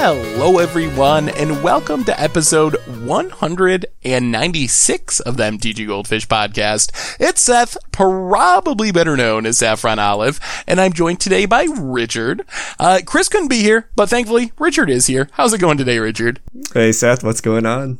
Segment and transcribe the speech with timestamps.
[0.00, 7.16] Hello, everyone, and welcome to episode 196 of the MTG Goldfish podcast.
[7.18, 10.38] It's Seth, probably better known as Saffron Olive,
[10.68, 12.44] and I'm joined today by Richard.
[12.78, 15.28] Uh, Chris couldn't be here, but thankfully, Richard is here.
[15.32, 16.38] How's it going today, Richard?
[16.72, 17.98] Hey, Seth, what's going on?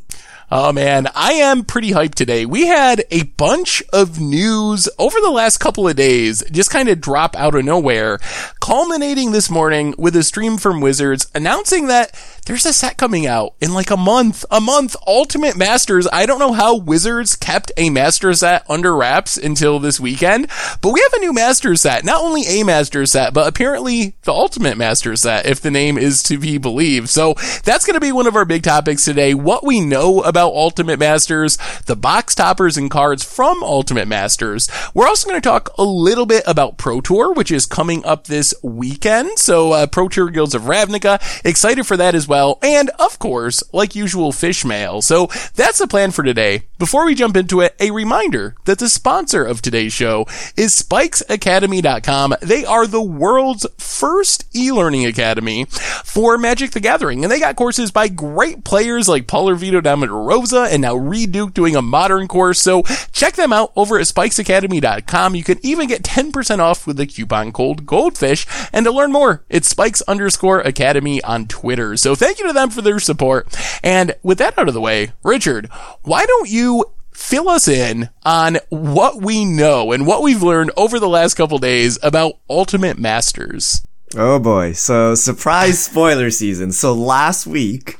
[0.51, 2.47] Oh man, I am pretty hyped today.
[2.47, 7.03] We had a bunch of news over the last couple of days just kind of
[7.03, 8.19] drop out of nowhere,
[8.59, 12.15] culminating this morning with a stream from Wizards announcing that
[12.49, 14.43] there's a set coming out in like a month.
[14.51, 16.09] A month, Ultimate Masters.
[16.11, 20.49] I don't know how Wizards kept a Master set under wraps until this weekend,
[20.81, 22.07] but we have a new Master set.
[22.07, 26.23] Not only a Master set, but apparently the Ultimate Master set, if the name is
[26.23, 27.11] to be believed.
[27.11, 27.35] So
[27.65, 29.35] that's going to be one of our big topics today.
[29.35, 34.71] What we know about Ultimate Masters, the box toppers and cards from Ultimate Masters.
[34.95, 38.27] We're also going to talk a little bit about Pro Tour, which is coming up
[38.27, 39.39] this weekend.
[39.39, 41.21] So, uh, Pro Tour Guilds of Ravnica.
[41.45, 45.01] Excited for that as well well, and of course, like usual, fish mail.
[45.01, 46.65] So that's the plan for today.
[46.79, 52.35] Before we jump into it, a reminder that the sponsor of today's show is spikesacademy.com.
[52.41, 57.91] They are the world's first e-learning academy for Magic the Gathering, and they got courses
[57.91, 62.27] by great players like Paul Paulo Vitor Rosa and now Reed Duke doing a modern
[62.27, 62.61] course.
[62.61, 65.37] So check them out over at spikesacademy.com.
[65.37, 68.71] You can even get 10% off with the coupon code GOLDFISH.
[68.73, 71.97] And to learn more, it's spikes underscore academy on Twitter.
[71.97, 73.57] So thank thank you to them for their support.
[73.83, 75.71] And with that out of the way, Richard,
[76.03, 81.01] why don't you fill us in on what we know and what we've learned over
[81.01, 83.83] the last couple days about Ultimate Masters?
[84.15, 84.73] Oh boy.
[84.73, 86.71] So surprise spoiler season.
[86.71, 87.99] So last week,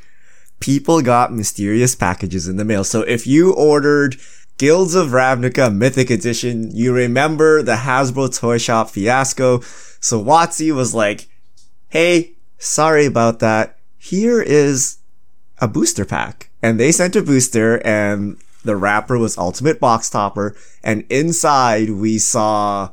[0.61, 2.85] people got mysterious packages in the mail.
[2.85, 4.17] So if you ordered
[4.59, 9.61] Guilds of Ravnica Mythic Edition, you remember the Hasbro Toy Shop fiasco.
[10.01, 11.29] So WotC was like,
[11.89, 14.99] Hey, sorry about that here is
[15.61, 16.51] a booster pack.
[16.63, 20.57] And they sent a booster and the wrapper was Ultimate Box Topper.
[20.83, 22.91] And inside we saw,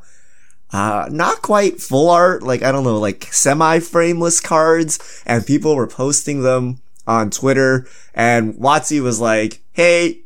[0.72, 5.24] uh, not quite full art, like, I don't know, like semi-frameless cards.
[5.26, 7.88] And people were posting them on Twitter.
[8.14, 10.20] And WotC was like, hey,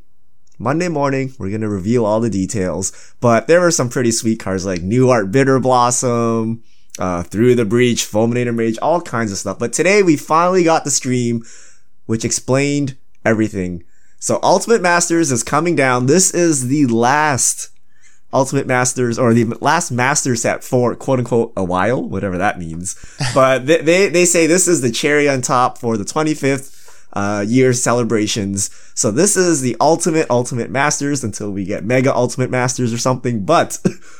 [0.57, 3.13] Monday morning, we're gonna reveal all the details.
[3.21, 6.59] But there were some pretty sweet cards like New Art Bitterblossom,
[6.99, 9.57] uh, through the breach, fulminator mage, all kinds of stuff.
[9.57, 11.43] But today we finally got the stream,
[12.05, 13.83] which explained everything.
[14.19, 16.05] So Ultimate Masters is coming down.
[16.05, 17.69] This is the last
[18.31, 22.95] Ultimate Masters or the last Master set for quote unquote a while, whatever that means.
[23.33, 26.75] but they, they, they say this is the cherry on top for the 25th
[27.13, 28.69] uh, year celebrations.
[28.93, 33.45] So this is the ultimate Ultimate Masters until we get Mega Ultimate Masters or something.
[33.45, 33.79] But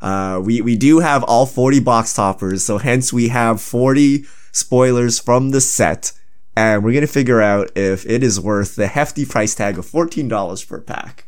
[0.00, 5.18] Uh, we, we do have all 40 box toppers, so hence we have 40 spoilers
[5.18, 6.12] from the set.
[6.60, 10.68] And we're gonna figure out if it is worth the hefty price tag of $14
[10.68, 11.24] per pack.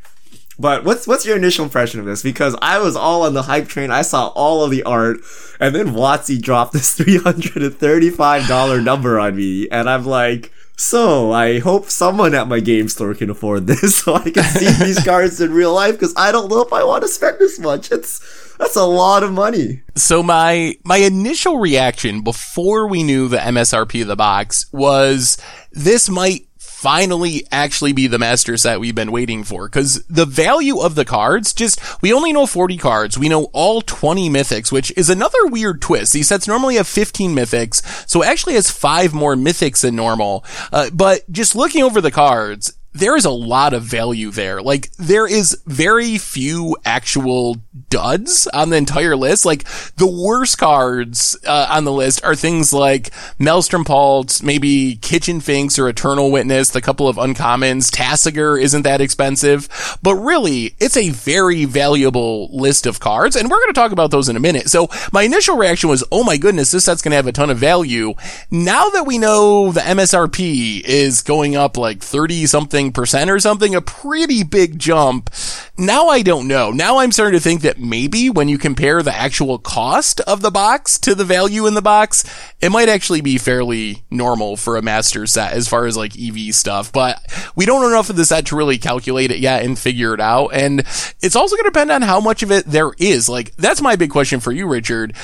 [0.58, 2.22] But what's what's your initial impression of this?
[2.22, 3.90] Because I was all on the hype train.
[3.90, 5.20] I saw all of the art,
[5.58, 10.04] and then WotC dropped this three hundred and thirty-five dollar number on me, and I'm
[10.04, 14.44] like, so I hope someone at my game store can afford this, so I can
[14.44, 15.94] see these cards in real life.
[15.94, 17.90] Because I don't know if I want to spend this much.
[17.90, 18.20] It's
[18.62, 19.82] That's a lot of money.
[19.96, 25.36] So my my initial reaction before we knew the MSRP of the box was
[25.72, 29.68] this might finally actually be the master set we've been waiting for.
[29.68, 33.16] Cause the value of the cards, just, we only know 40 cards.
[33.16, 36.12] We know all 20 mythics, which is another weird twist.
[36.12, 40.44] These sets normally have 15 mythics, so it actually has five more mythics than normal.
[40.72, 44.60] Uh, but just looking over the cards, there is a lot of value there.
[44.60, 47.56] Like there is very few actual
[47.88, 49.44] duds on the entire list.
[49.44, 49.64] Like
[49.96, 55.78] the worst cards uh, on the list are things like Maelstrom Pulse, maybe Kitchen Finks
[55.78, 57.90] or Eternal Witness, the couple of uncommons.
[57.90, 63.36] Tasigur isn't that expensive, but really it's a very valuable list of cards.
[63.36, 64.68] And we're going to talk about those in a minute.
[64.68, 67.50] So my initial reaction was, Oh my goodness, this set's going to have a ton
[67.50, 68.14] of value.
[68.50, 73.38] Now that we know the MSRP is going up like 30 something something percent or
[73.38, 75.30] something, a pretty big jump.
[75.78, 76.70] Now I don't know.
[76.70, 80.50] Now I'm starting to think that maybe when you compare the actual cost of the
[80.50, 82.24] box to the value in the box,
[82.60, 86.54] it might actually be fairly normal for a master set as far as like EV
[86.54, 87.20] stuff, but
[87.54, 90.20] we don't know enough of the set to really calculate it yet and figure it
[90.20, 90.48] out.
[90.48, 90.80] And
[91.20, 93.28] it's also going to depend on how much of it there is.
[93.28, 95.14] Like, that's my big question for you, Richard.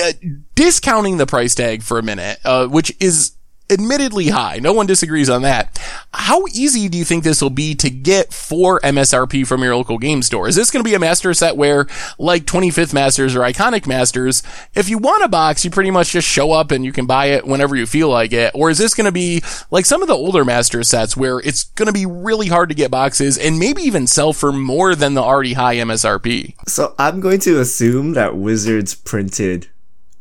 [0.00, 0.12] Uh,
[0.54, 3.32] discounting the price tag for a minute, uh, which is
[3.70, 4.58] admittedly high.
[4.58, 5.78] No one disagrees on that.
[6.12, 9.98] How easy do you think this will be to get for MSRP from your local
[9.98, 10.48] game store?
[10.48, 11.86] Is this going to be a master set where,
[12.18, 14.42] like 25th Masters or Iconic Masters,
[14.74, 17.26] if you want a box, you pretty much just show up and you can buy
[17.26, 18.52] it whenever you feel like it?
[18.54, 21.64] Or is this going to be like some of the older master sets where it's
[21.64, 25.14] going to be really hard to get boxes and maybe even sell for more than
[25.14, 26.54] the already high MSRP?
[26.66, 29.68] So I'm going to assume that Wizards printed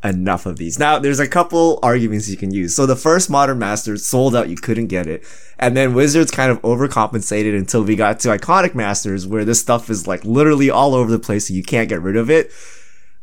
[0.04, 0.78] enough of these.
[0.78, 2.76] Now, there's a couple arguments you can use.
[2.76, 5.24] So the first Modern Masters sold out, you couldn't get it.
[5.58, 9.90] And then Wizards kind of overcompensated until we got to Iconic Masters where this stuff
[9.90, 12.52] is like literally all over the place so you can't get rid of it.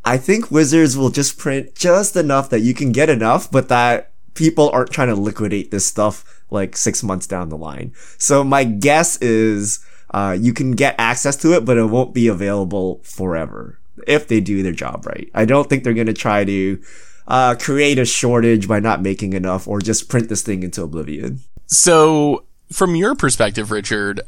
[0.05, 4.11] I think Wizards will just print just enough that you can get enough, but that
[4.35, 7.93] people aren't trying to liquidate this stuff like six months down the line.
[8.19, 9.79] So my guess is,
[10.11, 14.41] uh, you can get access to it, but it won't be available forever if they
[14.41, 15.31] do their job right.
[15.35, 16.83] I don't think they're going to try to
[17.27, 21.41] uh, create a shortage by not making enough or just print this thing into oblivion.
[21.67, 24.21] So, from your perspective, Richard,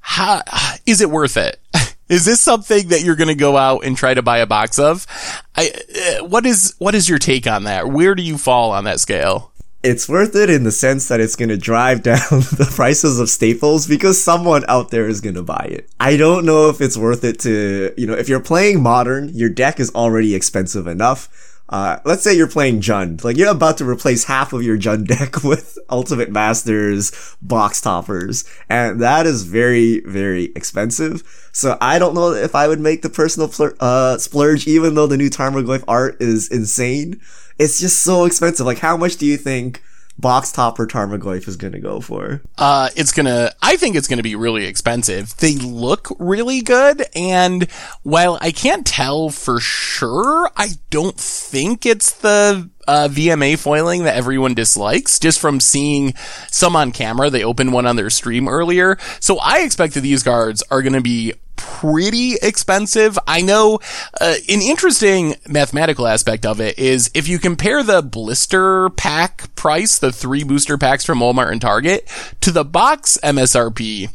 [0.00, 0.42] how,
[0.84, 1.58] is it worth it?
[2.08, 4.78] Is this something that you're going to go out and try to buy a box
[4.78, 5.08] of?
[5.56, 5.72] I,
[6.20, 7.88] uh, what is what is your take on that?
[7.88, 9.50] Where do you fall on that scale?
[9.82, 13.28] It's worth it in the sense that it's going to drive down the prices of
[13.28, 15.88] staples because someone out there is going to buy it.
[16.00, 19.50] I don't know if it's worth it to, you know, if you're playing modern, your
[19.50, 21.28] deck is already expensive enough.
[21.68, 23.24] Uh, let's say you're playing Jund.
[23.24, 28.44] Like, you're about to replace half of your Jund deck with Ultimate Masters box toppers.
[28.68, 31.48] And that is very, very expensive.
[31.52, 33.50] So I don't know if I would make the personal
[33.80, 37.20] uh, splurge, even though the new Tarmogoyf art is insane.
[37.58, 38.66] It's just so expensive.
[38.66, 39.82] Like, how much do you think
[40.18, 42.42] box topper Tarmogoyf is gonna go for?
[42.58, 45.36] Uh, it's gonna, I think it's gonna be really expensive.
[45.38, 47.70] They look really good, and
[48.02, 54.16] while I can't tell for sure, I don't think it's the uh, VMA foiling that
[54.16, 56.14] everyone dislikes just from seeing
[56.50, 57.30] some on camera.
[57.30, 58.98] They opened one on their stream earlier.
[59.20, 63.18] So I expect that these guards are going to be pretty expensive.
[63.26, 63.80] I know
[64.20, 69.98] uh, an interesting mathematical aspect of it is if you compare the blister pack price,
[69.98, 72.08] the three booster packs from Walmart and Target,
[72.40, 74.10] to the box MSRP.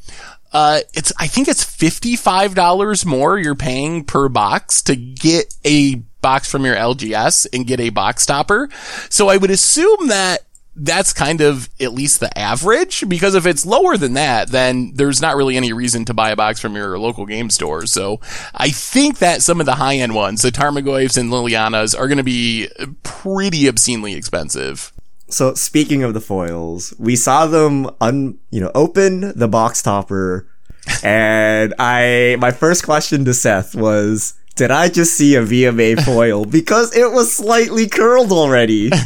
[0.54, 6.50] Uh, it's, I think it's $55 more you're paying per box to get a box
[6.50, 8.70] from your LGS and get a box stopper.
[9.10, 13.66] So I would assume that that's kind of at least the average because if it's
[13.66, 16.98] lower than that, then there's not really any reason to buy a box from your
[16.98, 17.86] local game store.
[17.86, 18.22] So
[18.54, 22.18] I think that some of the high end ones, the Tarmogoyfs and Lilianas are going
[22.18, 22.70] to be
[23.04, 24.94] pretty obscenely expensive.
[25.28, 30.48] So speaking of the foils, we saw them un, you know, open the box topper
[31.04, 36.46] and I, my first question to Seth was, did I just see a VMA foil?
[36.46, 38.90] because it was slightly curled already.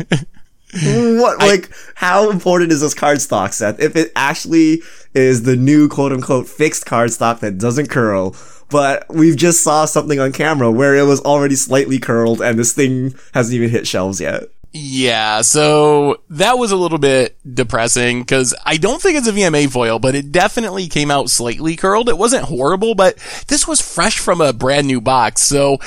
[0.83, 4.81] what like I, how important is this card stock set if it actually
[5.13, 8.35] is the new quote unquote fixed card stock that doesn't curl
[8.69, 12.73] but we've just saw something on camera where it was already slightly curled and this
[12.73, 14.43] thing hasn't even hit shelves yet
[14.77, 19.71] yeah, so that was a little bit depressing because I don't think it's a VMA
[19.71, 22.09] foil, but it definitely came out slightly curled.
[22.09, 23.17] It wasn't horrible, but
[23.47, 25.43] this was fresh from a brand new box.
[25.43, 25.77] So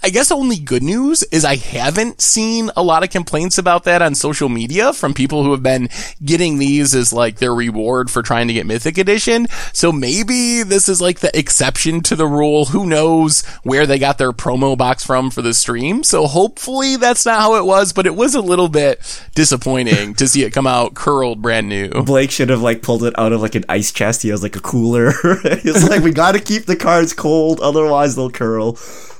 [0.00, 4.00] I guess only good news is I haven't seen a lot of complaints about that
[4.00, 5.88] on social media from people who have been
[6.24, 9.48] getting these as like their reward for trying to get Mythic Edition.
[9.72, 12.66] So maybe this is like the exception to the rule.
[12.66, 16.04] Who knows where they got their promo box from for the stream.
[16.04, 20.28] So hopefully that's not how it was, but it was a little bit disappointing to
[20.28, 21.88] see it come out curled brand new.
[21.90, 24.22] Blake should have like pulled it out of like an ice chest.
[24.22, 25.10] He has like a cooler.
[25.62, 28.78] He's like, we gotta keep the cards cold, otherwise they'll curl.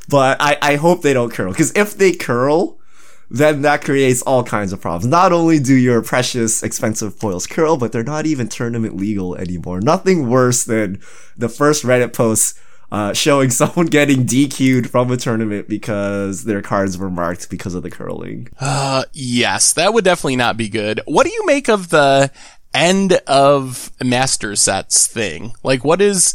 [0.09, 1.51] But I, I hope they don't curl.
[1.51, 2.79] Because if they curl,
[3.31, 5.07] then that creates all kinds of problems.
[5.07, 9.81] Not only do your precious, expensive foils curl, but they're not even tournament legal anymore.
[9.81, 11.01] Nothing worse than
[11.37, 12.59] the first Reddit post
[12.91, 17.83] uh, showing someone getting DQ'd from a tournament because their cards were marked because of
[17.83, 18.49] the curling.
[18.59, 21.01] Uh, yes, that would definitely not be good.
[21.07, 22.31] What do you make of the
[22.73, 25.53] end of master sets thing?
[25.63, 26.35] Like, what is,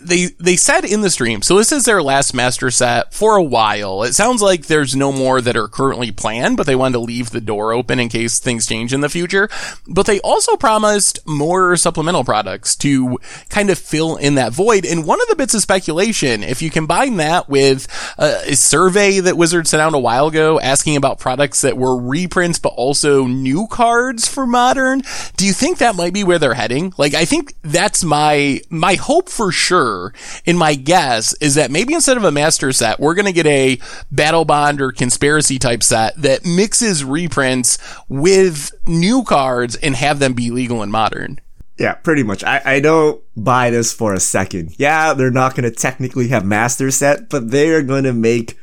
[0.00, 3.42] they they said in the stream, so this is their last master set for a
[3.42, 4.02] while.
[4.02, 7.30] It sounds like there's no more that are currently planned, but they wanted to leave
[7.30, 9.48] the door open in case things change in the future.
[9.86, 13.18] But they also promised more supplemental products to
[13.50, 14.84] kind of fill in that void.
[14.84, 17.86] And one of the bits of speculation, if you combine that with
[18.18, 21.96] uh, a survey that Wizard sent out a while ago asking about products that were
[21.96, 25.02] reprints but also new cards for modern,
[25.36, 26.92] do you think that might be where they're heading?
[26.96, 30.14] Like I think that's my my hope for sure sure,
[30.46, 33.46] in my guess, is that maybe instead of a master set, we're going to get
[33.46, 33.76] a
[34.12, 40.50] Battlebond or conspiracy type set that mixes reprints with new cards and have them be
[40.50, 41.38] legal and modern.
[41.78, 42.42] Yeah, pretty much.
[42.42, 44.74] I, I don't buy this for a second.
[44.78, 48.58] Yeah, they're not going to technically have master set, but they are going to make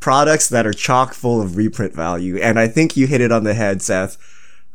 [0.00, 2.38] products that are chock full of reprint value.
[2.38, 4.18] And I think you hit it on the head, Seth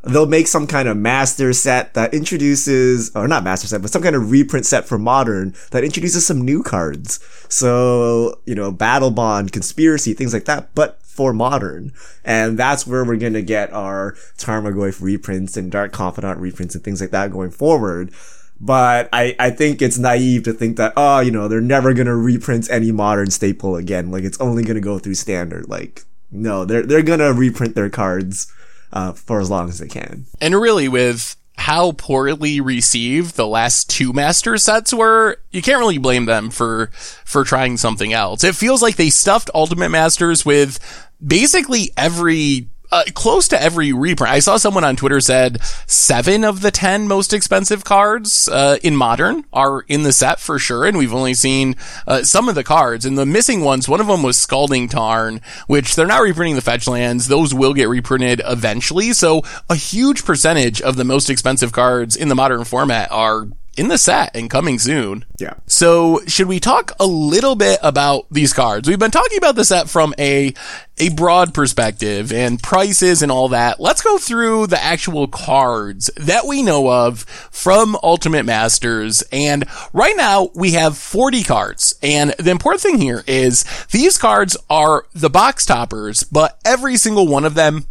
[0.05, 4.03] they'll make some kind of master set that introduces, or not master set, but some
[4.03, 7.19] kind of reprint set for modern that introduces some new cards.
[7.49, 11.93] So, you know, Battlebond, Conspiracy, things like that, but for modern.
[12.23, 17.01] And that's where we're gonna get our Tarmogoyf reprints and Dark Confidant reprints and things
[17.01, 18.11] like that going forward.
[18.59, 22.15] But I, I think it's naive to think that, oh, you know, they're never gonna
[22.15, 24.11] reprint any modern staple again.
[24.11, 25.67] Like, it's only gonna go through standard.
[25.67, 28.51] Like, no, they're, they're gonna reprint their cards
[28.93, 30.25] uh, for as long as they can.
[30.41, 35.97] And really, with how poorly received the last two master sets were, you can't really
[35.97, 36.87] blame them for
[37.23, 38.43] for trying something else.
[38.43, 40.79] It feels like they stuffed Ultimate Masters with
[41.25, 44.31] basically every uh, close to every reprint.
[44.31, 48.95] I saw someone on Twitter said seven of the 10 most expensive cards, uh, in
[48.95, 50.85] modern are in the set for sure.
[50.85, 51.75] And we've only seen,
[52.07, 53.89] uh, some of the cards and the missing ones.
[53.89, 57.27] One of them was Scalding Tarn, which they're not reprinting the fetch lands.
[57.27, 59.11] Those will get reprinted eventually.
[59.11, 63.87] So a huge percentage of the most expensive cards in the modern format are in
[63.87, 65.25] the set and coming soon.
[65.37, 65.55] Yeah.
[65.67, 68.87] So should we talk a little bit about these cards?
[68.87, 70.53] We've been talking about the set from a,
[70.97, 73.79] a broad perspective and prices and all that.
[73.79, 79.23] Let's go through the actual cards that we know of from Ultimate Masters.
[79.31, 81.95] And right now we have 40 cards.
[82.01, 87.27] And the important thing here is these cards are the box toppers, but every single
[87.27, 87.87] one of them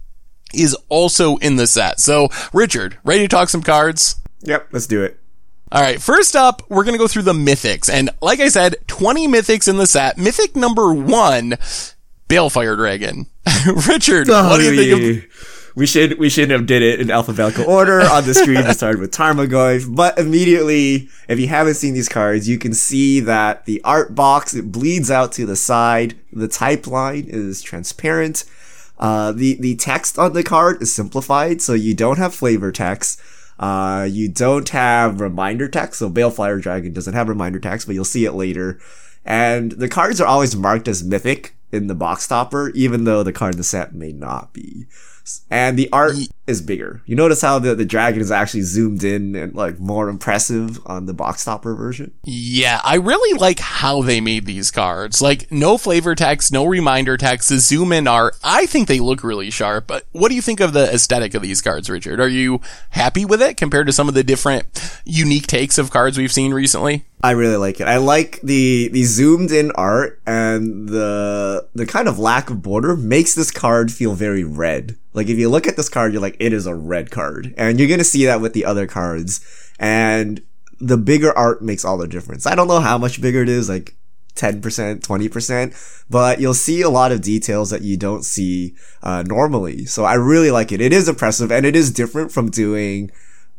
[0.54, 2.00] is also in the set.
[2.00, 4.16] So Richard, ready to talk some cards?
[4.42, 5.18] Yep, let's do it.
[5.72, 7.90] All right, first up, we're going to go through the mythics.
[7.92, 10.18] And like I said, 20 mythics in the set.
[10.18, 11.52] Mythic number one,
[12.28, 13.26] Balefire Dragon.
[13.88, 17.10] Richard, oh, what do you think of- we should we should have did it in
[17.10, 18.64] alphabetical order on the screen.
[18.64, 23.18] we started with Tarmogoyf, but immediately, if you haven't seen these cards, you can see
[23.20, 26.14] that the art box it bleeds out to the side.
[26.32, 28.44] The type line is transparent.
[29.00, 33.20] Uh, the the text on the card is simplified, so you don't have flavor text.
[33.58, 38.04] Uh, you don't have reminder text, so Balefire Dragon doesn't have reminder text, but you'll
[38.04, 38.80] see it later.
[39.24, 43.32] And the cards are always marked as mythic in the box topper, even though the
[43.32, 44.86] card in the set may not be
[45.50, 46.14] and the art
[46.46, 47.02] is bigger.
[47.06, 51.06] You notice how the, the dragon is actually zoomed in and like more impressive on
[51.06, 52.12] the box topper version?
[52.24, 55.22] Yeah, I really like how they made these cards.
[55.22, 58.36] Like no flavor text, no reminder text, the zoom in art.
[58.44, 59.86] I think they look really sharp.
[59.86, 62.20] But what do you think of the aesthetic of these cards, Richard?
[62.20, 64.66] Are you happy with it compared to some of the different
[65.04, 67.04] unique takes of cards we've seen recently?
[67.24, 67.88] I really like it.
[67.88, 72.94] I like the the zoomed in art and the the kind of lack of border
[72.96, 74.98] makes this card feel very red.
[75.14, 77.80] Like if you look at this card, you're like, it is a red card, and
[77.80, 79.40] you're gonna see that with the other cards.
[79.78, 80.42] And
[80.80, 82.44] the bigger art makes all the difference.
[82.44, 83.96] I don't know how much bigger it is, like
[84.34, 84.60] 10%,
[85.00, 89.86] 20%, but you'll see a lot of details that you don't see uh, normally.
[89.86, 90.82] So I really like it.
[90.82, 93.10] It is impressive and it is different from doing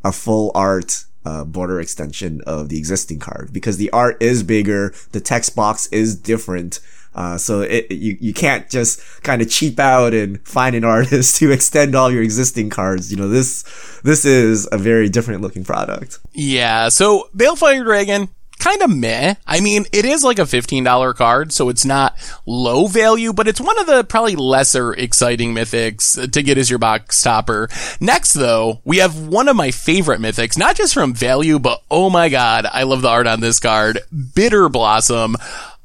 [0.03, 4.93] a full art uh, border extension of the existing card because the art is bigger,
[5.11, 6.79] the text box is different.
[7.15, 11.37] Uh, so it, you, you can't just kind of cheap out and find an artist
[11.37, 13.09] to extend all your existing cards.
[13.09, 13.63] You know, this,
[14.03, 16.19] this is a very different looking product.
[16.33, 16.89] Yeah.
[16.89, 18.29] So Balefire Dragon,
[18.59, 19.35] kind of meh.
[19.45, 23.61] I mean, it is like a $15 card, so it's not low value, but it's
[23.61, 27.69] one of the probably lesser exciting mythics to get as your box topper.
[27.99, 32.09] Next though, we have one of my favorite mythics, not just from value, but oh
[32.09, 33.99] my god, I love the art on this card.
[34.13, 35.35] Bitterblossom.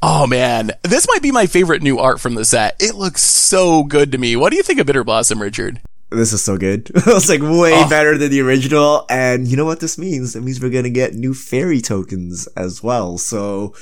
[0.02, 2.76] Oh man, this might be my favorite new art from the set.
[2.80, 4.34] It looks so good to me.
[4.34, 5.80] What do you think of Bitterblossom, Richard?
[6.10, 6.90] This is so good.
[6.94, 7.88] it's like way oh.
[7.88, 9.06] better than the original.
[9.08, 10.34] And you know what this means?
[10.34, 13.16] It means we're going to get new fairy tokens as well.
[13.16, 13.74] So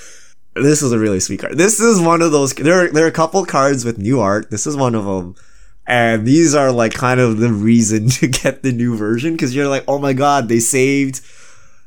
[0.54, 1.56] this is a really sweet card.
[1.56, 4.50] This is one of those, there are, there are a couple cards with new art.
[4.50, 5.37] This is one of them.
[5.87, 9.37] And these are like kind of the reason to get the new version.
[9.38, 11.23] Cause you're like, oh my God, they saved,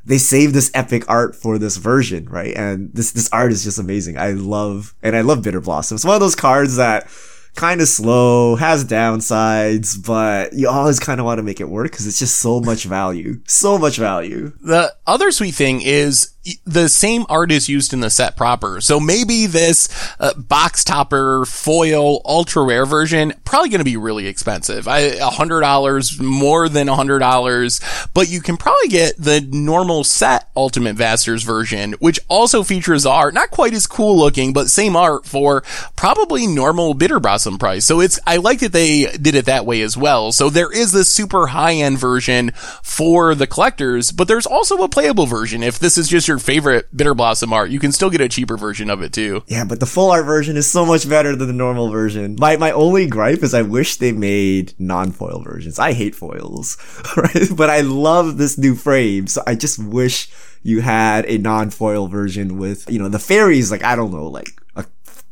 [0.03, 2.55] they saved this epic art for this version, right?
[2.57, 4.17] And this, this art is just amazing.
[4.17, 5.93] I love, and I love Bitterblossom.
[5.93, 7.07] It's one of those cards that,
[7.55, 11.91] kind of slow, has downsides, but you always kind of want to make it work
[11.91, 13.41] because it's just so much value.
[13.47, 14.53] So much value.
[14.61, 16.33] The other sweet thing is
[16.65, 18.81] the same art is used in the set proper.
[18.81, 24.27] So maybe this uh, box topper foil ultra rare version probably going to be really
[24.27, 24.87] expensive.
[24.87, 27.79] Hundred dollars more than a hundred dollars,
[28.13, 33.33] but you can probably get the normal set Ultimate Masters version, which also features art
[33.33, 35.61] not quite as cool looking, but same art for
[35.95, 37.85] probably normal bitterblossom price.
[37.85, 40.31] So it's I like that they did it that way as well.
[40.31, 44.89] So there is this super high end version for the collectors, but there's also a
[44.89, 48.29] playable version if this is just your favorite Bitterblossom art, you can still get a
[48.29, 49.43] cheaper version of it too.
[49.47, 52.37] Yeah, but the full art version is so much better than the normal version.
[52.39, 55.77] My my only gripe is I wish they made non-foil versions.
[55.77, 56.77] I hate foils,
[57.17, 57.49] right?
[57.53, 60.29] But I love this new frame, so I just wish
[60.63, 64.60] you had a non-foil version with, you know, the fairies, like, I don't know, like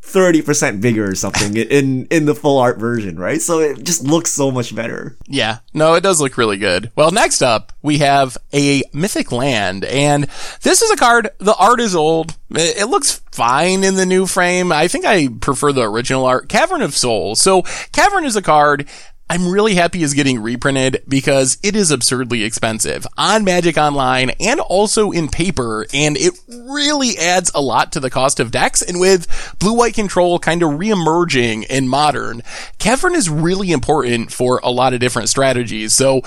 [0.09, 3.41] 30% bigger or something in, in the full art version, right?
[3.41, 5.15] So it just looks so much better.
[5.27, 5.59] Yeah.
[5.73, 6.91] No, it does look really good.
[6.95, 10.27] Well, next up, we have a Mythic Land, and
[10.61, 12.35] this is a card, the art is old.
[12.51, 14.71] It, it looks fine in the new frame.
[14.71, 16.49] I think I prefer the original art.
[16.49, 17.39] Cavern of Souls.
[17.39, 18.87] So, Cavern is a card
[19.31, 24.59] I'm really happy is getting reprinted because it is absurdly expensive on Magic Online and
[24.59, 28.81] also in paper, and it really adds a lot to the cost of decks.
[28.81, 32.41] And with blue white control kind of reemerging in modern,
[32.79, 35.93] Cavern is really important for a lot of different strategies.
[35.93, 36.21] So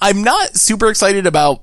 [0.00, 1.62] I'm not super excited about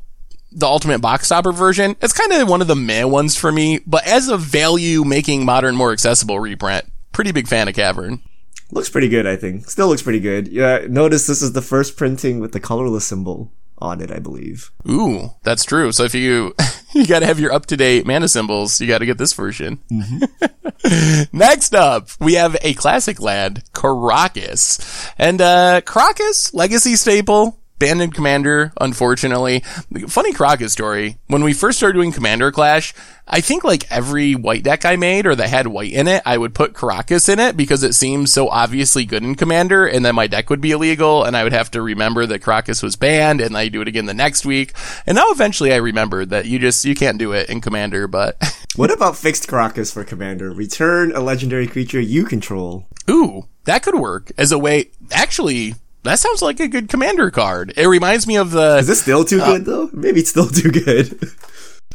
[0.52, 1.98] the ultimate box stopper version.
[2.02, 5.44] It's kind of one of the meh ones for me, but as a value making
[5.44, 8.22] modern more accessible reprint, pretty big fan of Cavern.
[8.72, 9.70] Looks pretty good, I think.
[9.70, 10.48] Still looks pretty good.
[10.48, 14.72] Yeah, notice this is the first printing with the colorless symbol on it, I believe.
[14.88, 15.92] Ooh, that's true.
[15.92, 16.54] So if you
[16.94, 19.34] you got to have your up to date mana symbols, you got to get this
[19.34, 19.80] version.
[19.92, 21.24] Mm-hmm.
[21.38, 27.59] Next up, we have a classic land, Karakas, and uh Karakas legacy staple.
[27.80, 29.62] Abandoned Commander, unfortunately.
[30.10, 31.18] Funny Karakas story.
[31.28, 32.94] When we first started doing Commander Clash,
[33.26, 36.38] I think like every white deck I made or that had white in it, I
[36.38, 40.14] would put Karakas in it because it seems so obviously good in Commander and then
[40.14, 43.40] my deck would be illegal and I would have to remember that Karakas was banned
[43.40, 44.74] and I do it again the next week.
[45.08, 48.36] And now eventually I remembered that you just, you can't do it in Commander, but.
[48.76, 50.52] what about fixed Karakas for Commander?
[50.52, 52.88] Return a legendary creature you control.
[53.10, 57.74] Ooh, that could work as a way, actually, that sounds like a good commander card.
[57.76, 58.78] It reminds me of the.
[58.78, 59.90] Is this still too uh, good though?
[59.94, 61.20] Maybe it's still too good.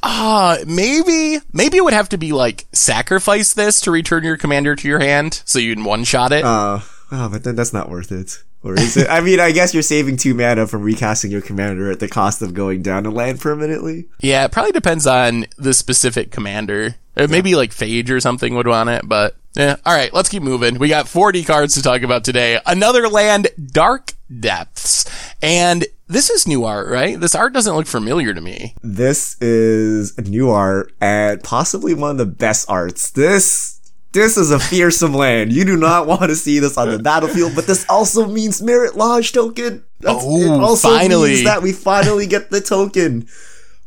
[0.03, 4.37] Ah, uh, maybe, maybe it would have to be like sacrifice this to return your
[4.37, 6.45] commander to your hand, so you'd one shot it.
[6.45, 8.43] Uh, oh, but then that's not worth it.
[8.62, 9.09] Or is it?
[9.09, 12.40] I mean, I guess you're saving two mana from recasting your commander at the cost
[12.40, 14.07] of going down a land permanently.
[14.21, 16.97] Yeah, it probably depends on the specific commander.
[17.14, 19.77] Maybe like Phage or something would want it, but yeah.
[19.85, 20.79] All right, let's keep moving.
[20.79, 22.61] We got 40 cards to talk about today.
[22.67, 25.05] Another land, Dark Depths.
[25.43, 27.19] And this is new art, right?
[27.19, 28.75] This art doesn't look familiar to me.
[28.83, 33.11] This is new art and possibly one of the best arts.
[33.11, 33.81] This
[34.12, 35.53] this is a fearsome land.
[35.53, 38.97] You do not want to see this on the battlefield, but this also means Marit
[38.97, 39.85] Lage token.
[40.01, 41.31] That's, oh, it also finally.
[41.31, 43.27] means that we finally get the token.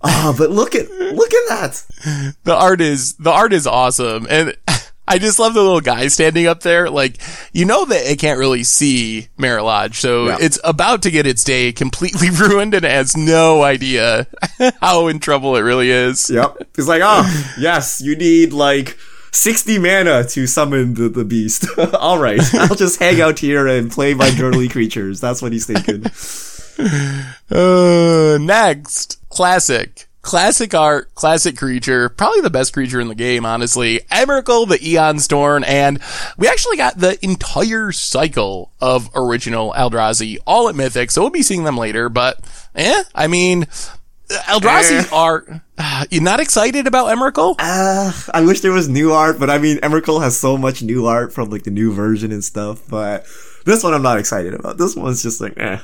[0.03, 2.35] Ah, oh, but look at look at that.
[2.43, 4.55] The art is the art is awesome, and
[5.07, 6.89] I just love the little guy standing up there.
[6.89, 7.17] Like,
[7.53, 10.37] you know that it can't really see Marit Lage, so yeah.
[10.41, 14.27] it's about to get its day completely ruined and it has no idea
[14.81, 16.29] how in trouble it really is.
[16.29, 16.57] Yep.
[16.77, 18.97] It's like, oh, yes, you need like
[19.31, 21.65] 60 mana to summon the, the beast.
[21.93, 22.41] All right.
[22.55, 25.21] I'll just hang out here and play my journaly creatures.
[25.21, 26.05] That's what he's thinking.
[27.49, 34.01] Uh, next, classic classic art, classic creature, probably the best creature in the game, honestly.
[34.11, 36.01] Emrakul, the Aeons Torn, and
[36.37, 41.43] we actually got the entire cycle of original Eldrazi all at Mythic, so we'll be
[41.43, 42.41] seeing them later, but
[42.75, 43.67] eh, I mean,
[44.29, 45.09] Eldrazi
[45.49, 45.59] Eh.
[45.77, 47.55] uh, you not excited about Emrakul?
[47.57, 51.05] Uh, I wish there was new art, but I mean, Emrakul has so much new
[51.05, 53.25] art from like the new version and stuff, but
[53.63, 54.77] this one I'm not excited about.
[54.77, 55.79] This one's just like, eh.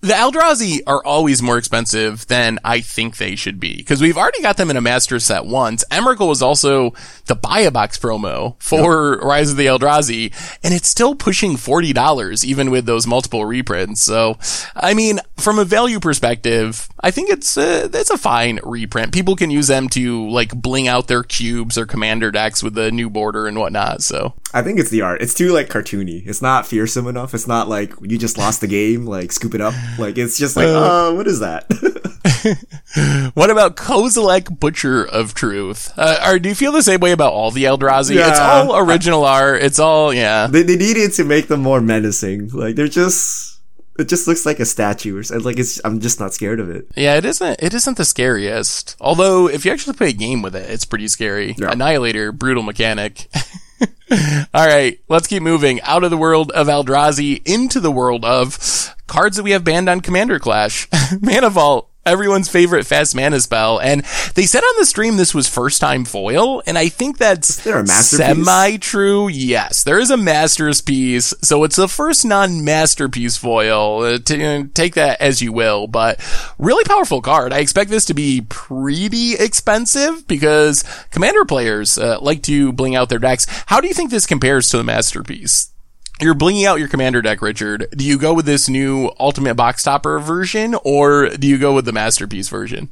[0.00, 4.42] The Eldrazi are always more expensive than I think they should be because we've already
[4.42, 5.84] got them in a master set once.
[5.90, 6.92] Emrakul was also
[7.26, 12.44] the buy a box promo for Rise of the Eldrazi and it's still pushing $40
[12.44, 14.02] even with those multiple reprints.
[14.02, 14.38] So,
[14.76, 19.12] I mean, from a value perspective, I think it's a, it's a fine reprint.
[19.12, 22.92] People can use them to like bling out their cubes or commander decks with the
[22.92, 24.02] new border and whatnot.
[24.02, 25.22] So, I think it's the art.
[25.22, 26.26] It's too like cartoony.
[26.26, 27.34] It's not fearsome enough.
[27.34, 29.74] It's not like you just lost the game, like scoop it up.
[29.98, 31.66] Like it's just like, uh, what is that?
[33.34, 35.92] What about Kozilek Butcher of Truth?
[35.96, 38.14] Uh, or do you feel the same way about all the Eldrazi?
[38.14, 38.30] Yeah.
[38.30, 39.62] It's all original art.
[39.62, 40.46] It's all, yeah.
[40.46, 42.48] they, they needed to make them more menacing.
[42.48, 43.60] Like they're just,
[43.98, 45.44] it just looks like a statue or something.
[45.44, 46.86] Like it's, I'm just not scared of it.
[46.96, 48.96] Yeah, it isn't, it isn't the scariest.
[49.00, 51.54] Although, if you actually play a game with it, it's pretty scary.
[51.58, 51.72] Yeah.
[51.72, 53.28] Annihilator, brutal mechanic.
[54.54, 59.36] Alright, let's keep moving out of the world of Eldrazi into the world of cards
[59.36, 60.88] that we have banned on Commander Clash.
[61.20, 61.90] Mana Vault.
[62.06, 63.78] Everyone's favorite fast mana spell.
[63.78, 64.02] And
[64.34, 67.78] they said on the stream this was first time foil, and I think that's there
[67.78, 68.26] a masterpiece?
[68.26, 69.28] semi true.
[69.28, 71.34] Yes, there is a masterpiece.
[71.42, 74.02] So it's the first non masterpiece foil.
[74.02, 76.20] Uh, t- uh, take that as you will, but
[76.58, 77.52] really powerful card.
[77.52, 83.08] I expect this to be pretty expensive because commander players uh, like to bling out
[83.08, 83.46] their decks.
[83.66, 85.72] How do you think this compares to the masterpiece?
[86.18, 87.88] You're blinging out your commander deck, Richard.
[87.94, 91.84] Do you go with this new ultimate box topper version or do you go with
[91.84, 92.88] the masterpiece version?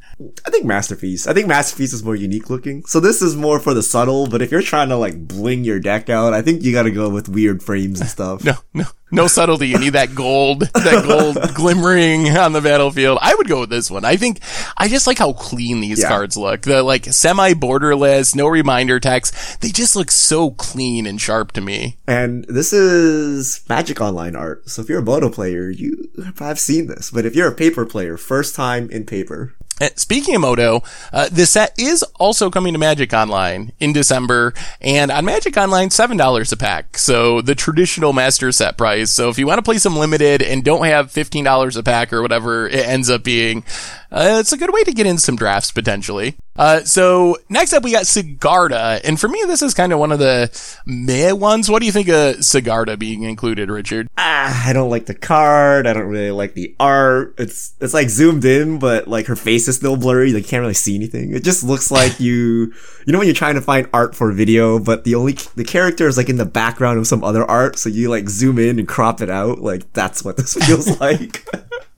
[0.47, 1.27] I think Masterpiece.
[1.27, 2.85] I think Masterpiece is more unique looking.
[2.85, 5.81] So this is more for the subtle, but if you're trying to like bling your
[5.81, 8.45] deck out, I think you gotta go with weird frames and stuff.
[8.55, 9.69] No, no, no subtlety.
[9.69, 13.19] You need that gold, that gold glimmering on the battlefield.
[13.23, 14.05] I would go with this one.
[14.05, 14.41] I think,
[14.77, 16.09] I just like how clean these Yeah.
[16.09, 16.63] cards look.
[16.63, 19.61] The like semi borderless, no reminder text.
[19.61, 21.97] They just look so clean and sharp to me.
[22.07, 24.69] And this is Magic Online art.
[24.69, 27.11] So if you're a MODO player, you have seen this.
[27.11, 29.55] But if you're a paper player, first time in paper.
[29.81, 30.83] Uh, Speaking of MODO,
[31.13, 35.91] uh, the set is also coming to Magic Online in December, and on Magic Online,
[35.91, 36.97] seven dollars a pack.
[36.97, 39.11] So the traditional master set price.
[39.11, 42.13] So if you want to play some limited and don't have fifteen dollars a pack
[42.13, 43.65] or whatever it ends up being,
[44.15, 46.37] uh, it's a good way to get in some drafts potentially.
[46.57, 50.13] Uh, so next up we got Sigarda, and for me this is kind of one
[50.13, 50.49] of the
[50.87, 51.69] meh ones.
[51.69, 54.09] What do you think of Sigarda being included, Richard?
[54.17, 55.89] Ah, I don't like the card.
[55.89, 57.35] I don't really like the art.
[57.39, 60.33] It's it's like zoomed in, but like her face is still blurry.
[60.33, 61.35] Like you can't really see anything.
[61.35, 62.73] It just looks like you,
[63.07, 66.07] you know, when you're trying to find art for video, but the only the character
[66.07, 68.87] is like in the background of some other art, so you like zoom in and
[68.87, 69.59] crop it out.
[69.59, 71.45] Like that's what this feels like.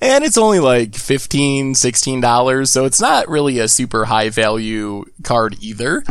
[0.00, 5.04] and it's only like 15 16 dollars so it's not really a super high value
[5.22, 6.02] card either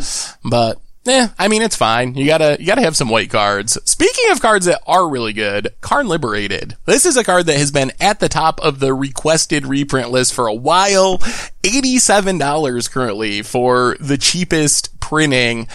[0.43, 2.15] but eh, I mean it's fine.
[2.15, 3.77] You gotta you gotta have some white cards.
[3.85, 6.77] Speaking of cards that are really good, Karn Liberated.
[6.85, 10.33] This is a card that has been at the top of the requested reprint list
[10.33, 11.19] for a while.
[11.63, 15.67] Eighty-seven dollars currently for the cheapest printing.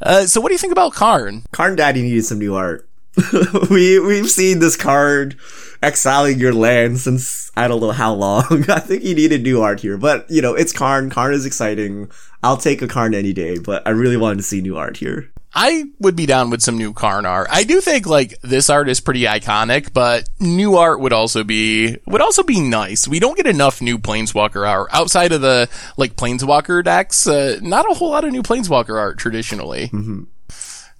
[0.00, 1.42] Uh, so what do you think about Karn?
[1.52, 2.88] Karn Daddy needed some new art.
[3.70, 5.36] we we've seen this card
[5.82, 8.64] exiling your land since I don't know how long.
[8.68, 11.10] I think he needed new art here, but you know it's Karn.
[11.10, 12.10] Karn is exciting.
[12.42, 15.30] I'll take a Karn any day, but I really wanted to see new art here.
[15.56, 17.46] I would be down with some new Karn art.
[17.50, 21.96] I do think like this art is pretty iconic, but new art would also be
[22.06, 23.06] would also be nice.
[23.06, 27.28] We don't get enough new Planeswalker art outside of the like Planeswalker decks.
[27.28, 29.90] Uh, not a whole lot of new Planeswalker art traditionally.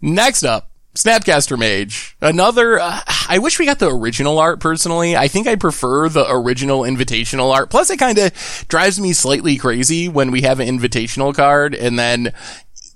[0.01, 2.17] Next up, Snapcaster Mage.
[2.21, 5.17] Another, uh, I wish we got the original art personally.
[5.17, 7.71] I think I prefer the original invitational art.
[7.71, 8.33] Plus it kind of
[8.69, 12.33] drives me slightly crazy when we have an invitational card and then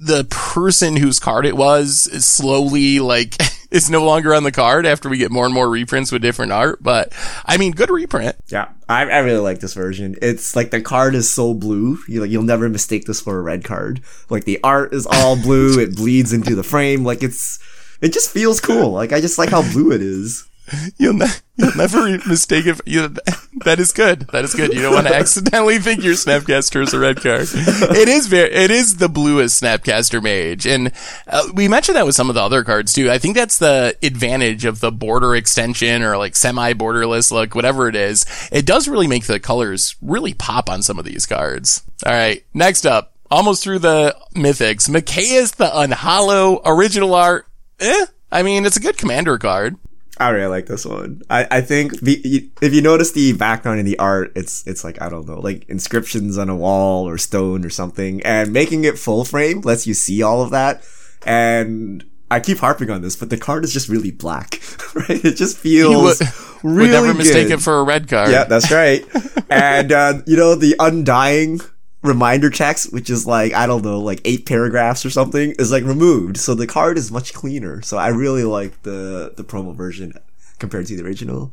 [0.00, 3.34] the person whose card it was is slowly like
[3.70, 6.52] is no longer on the card after we get more and more reprints with different
[6.52, 6.82] art.
[6.82, 7.12] But
[7.44, 8.36] I mean, good reprint.
[8.48, 10.14] Yeah, I, I really like this version.
[10.22, 11.98] It's like the card is so blue.
[12.06, 14.00] You like you'll never mistake this for a red card.
[14.30, 15.78] Like the art is all blue.
[15.80, 17.04] it bleeds into the frame.
[17.04, 17.58] Like it's
[18.00, 18.90] it just feels cool.
[18.90, 20.48] Like I just like how blue it is.
[20.98, 22.80] You'll, ne- you'll never mistake it.
[22.86, 23.08] You,
[23.64, 24.28] that is good.
[24.32, 24.74] That is good.
[24.74, 27.48] You don't want to accidentally think your Snapcaster is a red card.
[27.52, 30.66] It is very, it is the bluest Snapcaster mage.
[30.66, 30.92] And
[31.26, 33.10] uh, we mentioned that with some of the other cards too.
[33.10, 37.88] I think that's the advantage of the border extension or like semi borderless look, whatever
[37.88, 38.26] it is.
[38.52, 41.82] It does really make the colors really pop on some of these cards.
[42.04, 42.44] All right.
[42.52, 47.47] Next up, almost through the mythics, Mikaeus the Unhollow original art.
[47.80, 48.06] Eh.
[48.30, 49.76] I mean, it's a good commander card.
[50.18, 51.22] I really like this one.
[51.30, 55.00] I, I think the, if you notice the background in the art, it's it's like
[55.00, 58.98] I don't know, like inscriptions on a wall or stone or something, and making it
[58.98, 60.82] full frame lets you see all of that.
[61.24, 64.60] And I keep harping on this, but the card is just really black,
[64.94, 65.24] right?
[65.24, 66.28] It just feels would,
[66.64, 67.60] really would never mistake good.
[67.60, 68.30] it for a red card.
[68.30, 69.04] Yeah, that's right.
[69.50, 71.60] and uh, you know the undying
[72.08, 75.84] reminder text, which is like, I don't know, like eight paragraphs or something, is like
[75.84, 76.36] removed.
[76.38, 77.82] So the card is much cleaner.
[77.82, 80.12] So I really like the, the promo version
[80.58, 81.52] compared to the original.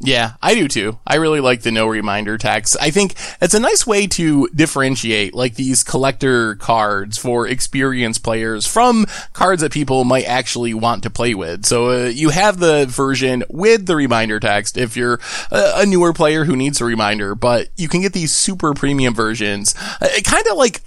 [0.00, 0.98] Yeah, I do too.
[1.04, 2.76] I really like the no reminder text.
[2.80, 8.64] I think it's a nice way to differentiate like these collector cards for experienced players
[8.64, 11.66] from cards that people might actually want to play with.
[11.66, 15.18] So uh, you have the version with the reminder text if you're
[15.50, 19.14] a, a newer player who needs a reminder, but you can get these super premium
[19.14, 19.74] versions.
[20.00, 20.80] Uh, kind of like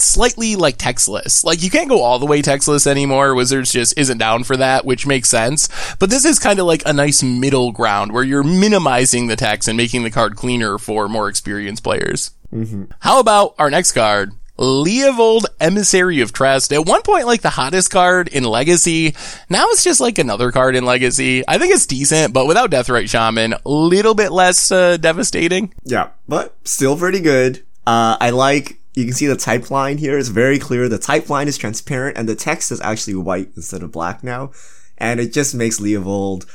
[0.00, 1.44] slightly like textless.
[1.44, 3.34] Like you can't go all the way textless anymore.
[3.34, 5.68] Wizards just isn't down for that, which makes sense.
[5.98, 9.68] But this is kind of like a nice middle ground where you're minimizing the text
[9.68, 12.32] and making the card cleaner for more experienced players.
[12.52, 12.84] Mm-hmm.
[13.00, 14.32] How about our next card?
[14.58, 16.70] Leovold Emissary of Trest.
[16.72, 19.14] At one point, like the hottest card in Legacy.
[19.48, 21.42] Now it's just like another card in Legacy.
[21.48, 25.72] I think it's decent, but without Deathrite Shaman, a little bit less uh, devastating.
[25.84, 27.64] Yeah, but still pretty good.
[27.86, 30.18] Uh, I like you can see the type line here.
[30.18, 30.88] It's very clear.
[30.88, 34.52] The type line is transparent and the text is actually white instead of black now.
[34.98, 36.46] And it just makes Leovold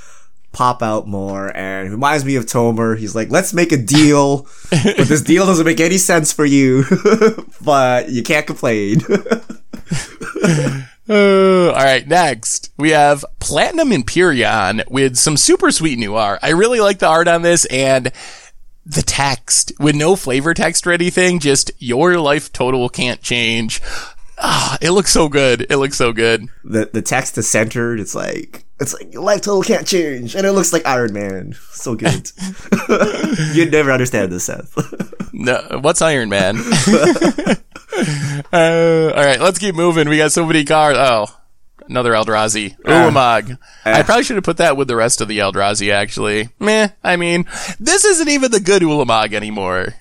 [0.55, 2.97] pop out more and reminds me of Tomer.
[2.97, 6.85] He's like, let's make a deal, but this deal doesn't make any sense for you,
[7.61, 9.01] but you can't complain.
[11.07, 16.39] Uh, all right, next we have Platinum Empyrean with some super sweet new art.
[16.41, 18.11] I really like the art on this and
[18.85, 23.81] the text with no flavor text or anything, just your life total can't change.
[24.37, 25.65] Ah, it looks so good.
[25.69, 26.47] It looks so good.
[26.63, 27.99] The the text is centered.
[27.99, 31.55] It's like it's like your life total can't change, and it looks like Iron Man.
[31.71, 32.31] So good.
[33.53, 34.75] You'd never understand this, Seth.
[35.33, 36.57] no, what's Iron Man?
[38.51, 40.09] uh, all right, let's keep moving.
[40.09, 40.99] We got so many cards.
[40.99, 41.27] Oh,
[41.87, 42.77] another Eldrazi.
[42.81, 43.57] Ulamog.
[43.85, 46.49] Uh, I probably should have put that with the rest of the Eldrazi, actually.
[46.59, 46.89] Meh.
[47.03, 47.45] I mean,
[47.79, 49.93] this isn't even the good Ulamog anymore.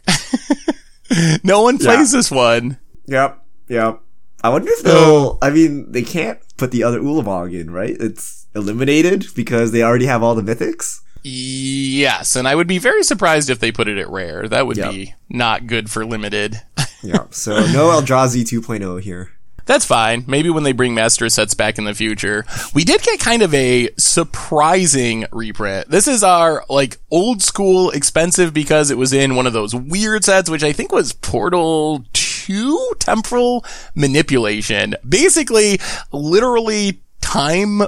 [1.44, 2.18] no one plays yeah.
[2.18, 2.78] this one.
[3.04, 3.44] Yep.
[3.68, 4.00] Yep.
[4.42, 7.94] I wonder if they'll, I mean, they can't put the other Ulamog in, right?
[8.00, 11.00] It's eliminated because they already have all the mythics.
[11.22, 14.46] Yes, and I would be very surprised if they put it at rare.
[14.46, 14.92] That would yep.
[14.92, 16.60] be not good for limited.
[17.02, 19.30] yeah, so no Eldrazi 2.0 here.
[19.66, 20.24] That's fine.
[20.27, 22.44] Maybe when they bring master sets back in the future.
[22.74, 25.88] We did get kind of a surprising reprint.
[25.88, 30.24] This is our like old school expensive because it was in one of those weird
[30.24, 34.94] sets, which I think was Portal 2 temporal manipulation.
[35.09, 35.81] Basically,
[36.12, 37.83] literally time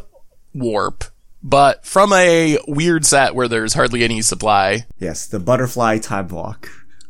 [0.54, 1.04] warp
[1.46, 4.84] but from a weird set where there's hardly any supply.
[4.98, 6.68] Yes, the butterfly time walk.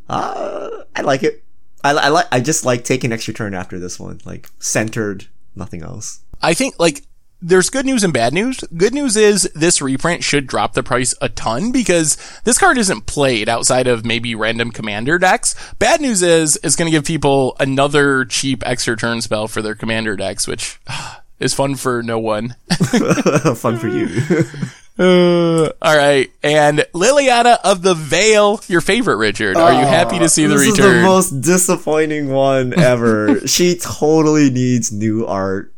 [0.08, 1.42] Uh, I like it.
[1.86, 2.26] I, I like.
[2.32, 6.20] I just like taking extra turn after this one, like centered, nothing else.
[6.42, 7.02] I think like
[7.40, 8.58] there's good news and bad news.
[8.76, 13.06] Good news is this reprint should drop the price a ton because this card isn't
[13.06, 15.54] played outside of maybe random commander decks.
[15.78, 19.74] Bad news is it's going to give people another cheap extra turn spell for their
[19.74, 20.80] commander decks, which
[21.38, 22.56] is fun for no one.
[23.54, 24.08] fun for you.
[24.98, 29.58] Uh, all right, and Liliana of the Veil, your favorite, Richard.
[29.58, 30.76] Are you happy to see the this return?
[30.76, 33.46] This is the most disappointing one ever.
[33.46, 35.74] she totally needs new art,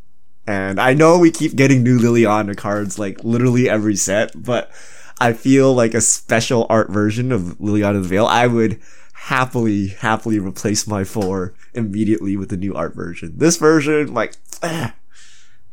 [0.47, 4.71] and I know we keep getting new Liliana cards like literally every set, but
[5.21, 8.27] I feel like a special art version of Liliana of the Veil.
[8.27, 8.81] I would
[9.15, 13.33] happily, happily replace my four immediately with the new art version.
[13.37, 14.37] This version, like.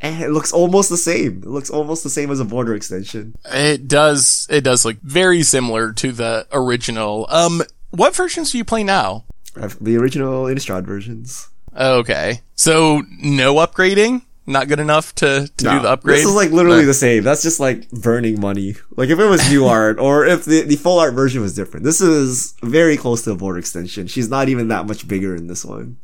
[0.01, 1.37] And it looks almost the same.
[1.39, 3.35] It looks almost the same as a border extension.
[3.45, 4.47] It does.
[4.49, 7.25] It does look very similar to the original.
[7.29, 9.25] Um, what versions do you play now?
[9.55, 11.49] The original Innistrad versions.
[11.77, 14.23] Okay, so no upgrading.
[14.47, 16.19] Not good enough to, to no, do the upgrade.
[16.19, 16.87] This is like literally but.
[16.87, 17.23] the same.
[17.23, 18.75] That's just like burning money.
[18.95, 21.83] Like if it was new art or if the, the full art version was different.
[21.83, 24.05] This is very close to a border extension.
[24.05, 25.97] She's not even that much bigger in this one.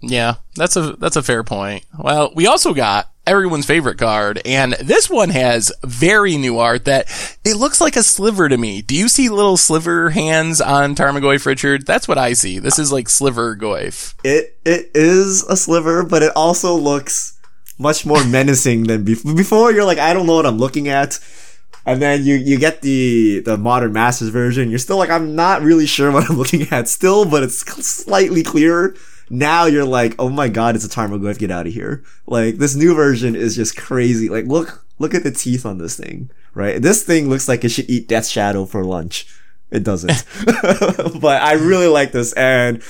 [0.00, 1.84] Yeah, that's a that's a fair point.
[1.98, 4.40] Well, we also got everyone's favorite card.
[4.44, 7.06] And this one has very new art that
[7.44, 8.80] it looks like a sliver to me.
[8.80, 11.86] Do you see little sliver hands on Tarmogoyf, Richard?
[11.86, 12.58] That's what I see.
[12.58, 14.14] This is like sliver Goyf.
[14.24, 17.38] It it is a sliver, but it also looks
[17.78, 19.34] much more menacing than before.
[19.34, 21.20] Before you're like, I don't know what I'm looking at.
[21.84, 24.68] And then you, you get the, the modern masters version.
[24.68, 28.42] You're still like, I'm not really sure what I'm looking at still, but it's slightly
[28.42, 28.94] clearer.
[29.30, 32.04] Now you're like, oh my god, it's a Tarmogoyf, get out of here.
[32.26, 34.28] Like, this new version is just crazy.
[34.28, 36.80] Like, look, look at the teeth on this thing, right?
[36.80, 39.26] This thing looks like it should eat Death Shadow for lunch.
[39.70, 40.24] It doesn't.
[41.20, 42.82] but I really like this and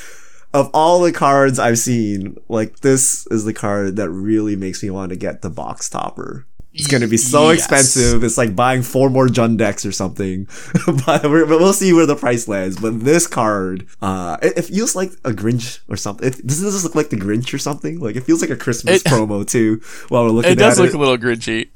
[0.55, 4.90] of all the cards I've seen, like this is the card that really makes me
[4.90, 6.46] want to get the box topper.
[6.78, 7.58] It's going to be so yes.
[7.58, 8.22] expensive.
[8.22, 10.46] It's like buying four more Jund decks or something.
[11.06, 12.78] but, we'll see where the price lands.
[12.78, 16.28] But this card, uh, it, it feels like a Grinch or something.
[16.28, 17.98] It, doesn't this look like the Grinch or something?
[17.98, 19.80] Like it feels like a Christmas it, promo too.
[20.08, 21.68] While we're looking, at it It does look a little Grinchy.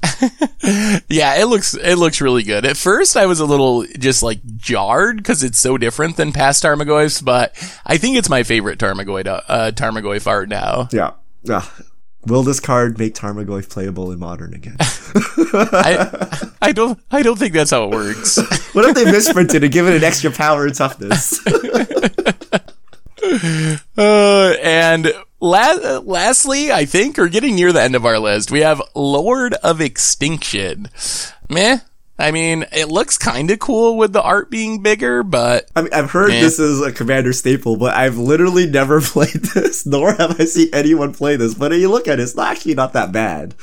[1.09, 2.65] yeah, it looks it looks really good.
[2.65, 6.63] At first, I was a little just like jarred because it's so different than past
[6.63, 10.87] Tarmogoyfs, but I think it's my favorite Tarmogoyf uh, Tarmogoyf art now.
[10.91, 11.11] Yeah.
[11.45, 11.65] Yeah,
[12.25, 14.77] Will this card make Tarmogoyf playable in modern again?
[14.79, 18.37] I, I don't I don't think that's how it works.
[18.73, 21.45] what if they misprinted and given it an extra power and toughness?
[23.97, 28.61] uh, and la- lastly, I think, or getting near the end of our list, we
[28.61, 30.89] have Lord of Extinction.
[31.49, 31.79] Meh.
[32.17, 35.93] I mean, it looks kind of cool with the art being bigger, but I mean,
[35.93, 36.41] I've heard eh.
[36.41, 40.69] this is a commander staple, but I've literally never played this, nor have I seen
[40.73, 41.55] anyone play this.
[41.55, 43.55] But you look at it, it's actually not that bad.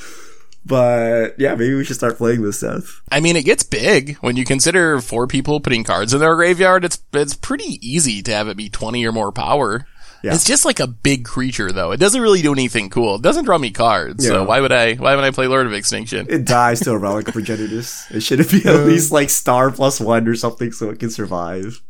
[0.63, 3.01] But yeah, maybe we should start playing this stuff.
[3.11, 6.85] I mean, it gets big when you consider four people putting cards in their graveyard.
[6.85, 9.87] It's it's pretty easy to have it be twenty or more power.
[10.23, 10.33] Yeah.
[10.33, 11.91] It's just like a big creature though.
[11.91, 13.15] It doesn't really do anything cool.
[13.15, 14.23] It doesn't draw me cards.
[14.23, 14.31] Yeah.
[14.31, 16.27] So why would I why would I play Lord of Extinction?
[16.29, 18.11] It dies to a relic of Progenitus.
[18.13, 21.09] It should be at uh, least like star plus one or something so it can
[21.09, 21.81] survive.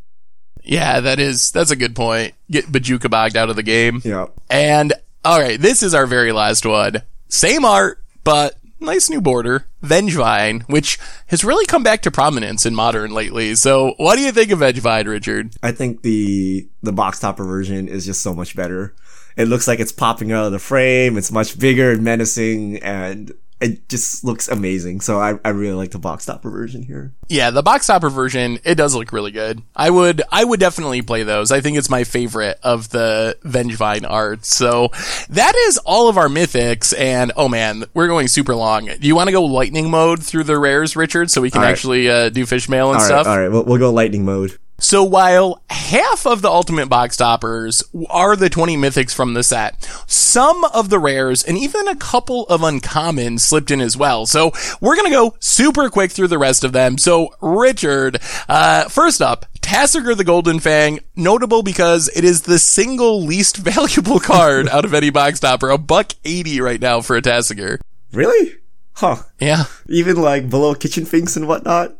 [0.63, 2.33] Yeah, that is that's a good point.
[2.49, 4.01] Get Bojuka bogged out of the game.
[4.05, 4.27] Yeah.
[4.49, 4.93] And
[5.25, 7.01] alright, this is our very last one.
[7.27, 12.75] Same art, but nice new border, Vengevine, which has really come back to prominence in
[12.75, 13.55] modern lately.
[13.55, 15.55] So, what do you think of Vengevine, Richard?
[15.63, 18.93] I think the the box topper version is just so much better.
[19.37, 21.17] It looks like it's popping out of the frame.
[21.17, 25.01] It's much bigger and menacing, and it just looks amazing.
[25.01, 27.13] So I, I really like the box topper version here.
[27.29, 29.61] Yeah, the box topper version, it does look really good.
[29.75, 31.51] I would, I would definitely play those.
[31.51, 34.45] I think it's my favorite of the Vengevine art.
[34.45, 34.89] So
[35.29, 36.97] that is all of our mythics.
[36.97, 38.87] And oh man, we're going super long.
[38.87, 41.69] Do you want to go lightning mode through the rares, Richard, so we can right.
[41.69, 43.27] actually uh, do fish mail and all stuff?
[43.27, 44.57] Right, all right, we'll, we'll go lightning mode.
[44.81, 49.87] So while half of the ultimate box toppers are the 20 mythics from the set,
[50.07, 54.25] some of the rares and even a couple of uncommons slipped in as well.
[54.25, 56.97] So we're going to go super quick through the rest of them.
[56.97, 63.21] So Richard, uh, first up, Tasigur the Golden Fang, notable because it is the single
[63.21, 65.69] least valuable card out of any box topper.
[65.69, 67.79] A buck 80 right now for a Tasigur.
[68.11, 68.55] Really?
[68.93, 69.17] Huh.
[69.39, 69.65] Yeah.
[69.87, 71.95] Even like below kitchen finks and whatnot.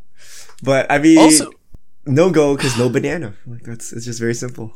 [0.64, 1.52] But I mean, also,
[2.06, 3.34] no go because no banana.
[3.46, 4.74] Like that's it's just very simple.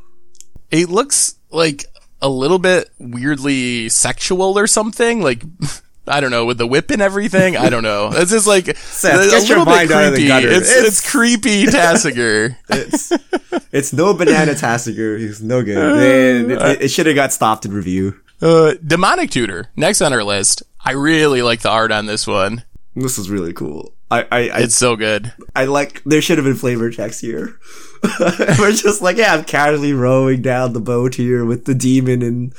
[0.71, 1.85] It looks like
[2.21, 5.21] a little bit weirdly sexual or something.
[5.21, 5.43] Like
[6.07, 7.57] I don't know with the whip and everything.
[7.57, 8.11] I don't know.
[8.13, 10.27] It's just like Seth, a, little bit creepy.
[10.27, 12.55] It's, it's, it's creepy Tasigur.
[12.69, 13.11] it's
[13.71, 15.19] it's no banana Tasigur.
[15.19, 15.75] He's no good.
[15.75, 18.19] Man, it, it, it should have got stopped in review.
[18.41, 20.63] Uh, Demonic Tutor next on our list.
[20.83, 22.63] I really like the art on this one.
[22.95, 23.94] This is really cool.
[24.11, 25.33] I, I, I, it's so good.
[25.55, 27.59] I like, there should have been flavor checks here.
[28.59, 32.53] We're just like, yeah, I'm casually rowing down the boat here with the demon in,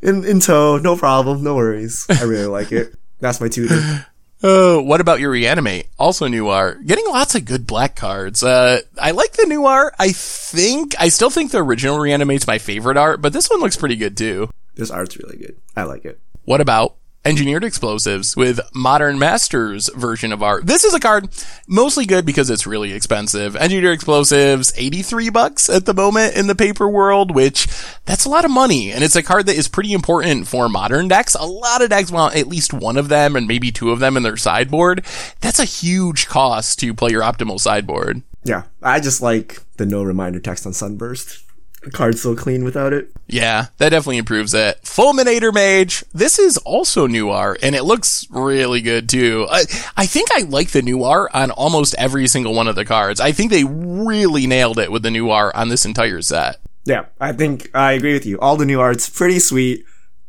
[0.00, 0.78] in, in tow.
[0.78, 1.42] No problem.
[1.42, 2.06] No worries.
[2.08, 2.94] I really like it.
[3.20, 4.06] That's my tutor.
[4.40, 5.88] Uh, what about your reanimate?
[5.98, 6.86] Also new art.
[6.86, 8.44] Getting lots of good black cards.
[8.44, 9.94] Uh, I like the new art.
[9.98, 13.76] I think, I still think the original reanimate's my favorite art, but this one looks
[13.76, 14.48] pretty good too.
[14.76, 15.56] This art's really good.
[15.76, 16.20] I like it.
[16.44, 20.66] What about engineered explosives with modern masters version of art.
[20.66, 21.28] This is a card
[21.66, 23.56] mostly good because it's really expensive.
[23.56, 27.66] Engineered explosives, 83 bucks at the moment in the paper world, which
[28.06, 28.92] that's a lot of money.
[28.92, 31.34] And it's a card that is pretty important for modern decks.
[31.34, 34.16] A lot of decks want at least one of them and maybe two of them
[34.16, 35.04] in their sideboard.
[35.40, 38.22] That's a huge cost to play your optimal sideboard.
[38.44, 38.62] Yeah.
[38.82, 41.44] I just like the no reminder text on Sunburst
[41.92, 43.10] card's so clean without it.
[43.26, 44.82] Yeah, that definitely improves it.
[44.82, 46.04] Fulminator Mage.
[46.14, 49.46] This is also new art, and it looks really good too.
[49.50, 49.64] I,
[49.96, 53.20] I think I like the new art on almost every single one of the cards.
[53.20, 56.56] I think they really nailed it with the new art on this entire set.
[56.84, 58.38] Yeah, I think I agree with you.
[58.40, 59.84] All the new art's pretty sweet.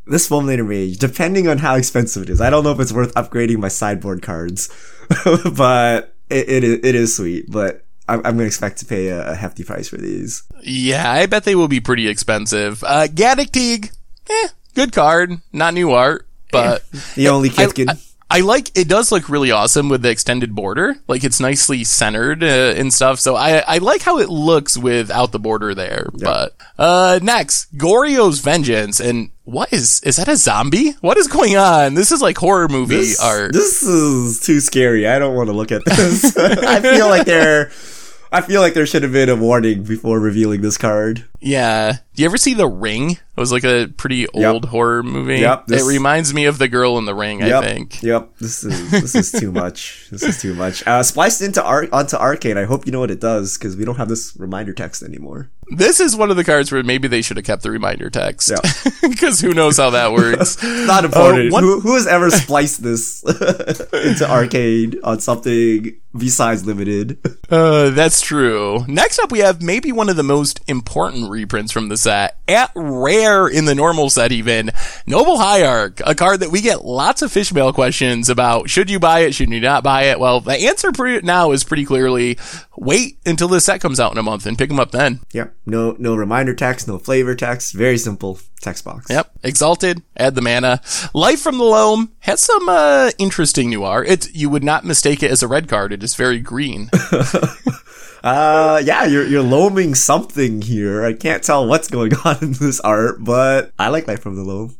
[0.05, 3.13] this Fulminator Mage, depending on how expensive it is, I don't know if it's worth
[3.13, 4.67] upgrading my sideboard cards,
[5.55, 7.49] but it, it, it is sweet.
[7.49, 10.43] But I'm, I'm going to expect to pay a, a, hefty price for these.
[10.61, 12.83] Yeah, I bet they will be pretty expensive.
[12.83, 13.91] Uh, Gaddock Teeg,
[14.29, 16.83] eh, good card, not new art, but
[17.15, 17.89] the only Kithkin.
[17.89, 17.97] I, I,
[18.31, 20.95] I like it does look really awesome with the extended border.
[21.07, 23.19] Like it's nicely centered uh, and stuff.
[23.19, 26.09] So I I like how it looks without the border there.
[26.13, 26.21] Yep.
[26.23, 30.91] But uh next, Goryo's Vengeance and what is is that a zombie?
[31.01, 31.95] What is going on?
[31.95, 33.51] This is like horror movie this, art.
[33.51, 35.07] This is too scary.
[35.07, 36.37] I don't want to look at this.
[36.37, 37.71] I feel like they're
[38.31, 41.27] I feel like there should have been a warning before revealing this card.
[41.41, 41.97] Yeah.
[42.13, 43.11] Do you ever see The Ring?
[43.11, 44.65] It was like a pretty old yep.
[44.65, 45.39] horror movie.
[45.39, 45.67] Yep.
[45.67, 48.03] This, it reminds me of The Girl in the Ring, yep, I think.
[48.03, 48.31] Yep.
[48.39, 50.09] This is this is too much.
[50.11, 50.85] This is too much.
[50.85, 52.57] Uh, spliced into art onto Arcane.
[52.57, 55.49] I hope you know what it does because we don't have this reminder text anymore.
[55.71, 58.51] This is one of the cards where maybe they should have kept the reminder text.
[58.51, 58.59] Yeah.
[59.09, 60.61] Because who knows how that works.
[60.63, 61.51] Not important.
[61.51, 63.23] Uh, one- who, who has ever spliced this
[63.93, 67.19] into Arcane on something besides limited?
[67.49, 68.85] Uh, that's true.
[68.87, 72.37] Next up, we have maybe one of the most important reprints from the set.
[72.47, 74.71] At rare in the normal set, even
[75.05, 78.69] Noble Hierarch, a card that we get lots of fish mail questions about.
[78.69, 79.35] Should you buy it?
[79.35, 80.19] Should you not buy it?
[80.19, 82.37] Well, the answer now is pretty clearly
[82.75, 85.19] wait until the set comes out in a month and pick them up then.
[85.33, 85.53] Yep.
[85.65, 87.73] No, no reminder text, no flavor text.
[87.73, 89.07] Very simple text box.
[89.09, 89.31] Yep.
[89.43, 90.01] Exalted.
[90.17, 90.81] Add the mana.
[91.13, 94.07] Life from the Loam has some uh, interesting new art.
[94.07, 95.93] It you would not mistake it as a red card.
[95.93, 96.89] It is very green.
[98.23, 101.03] uh, yeah, you're you're loaming something here.
[101.03, 104.43] I can't tell what's going on in this art, but I like Life from the
[104.43, 104.75] Loam.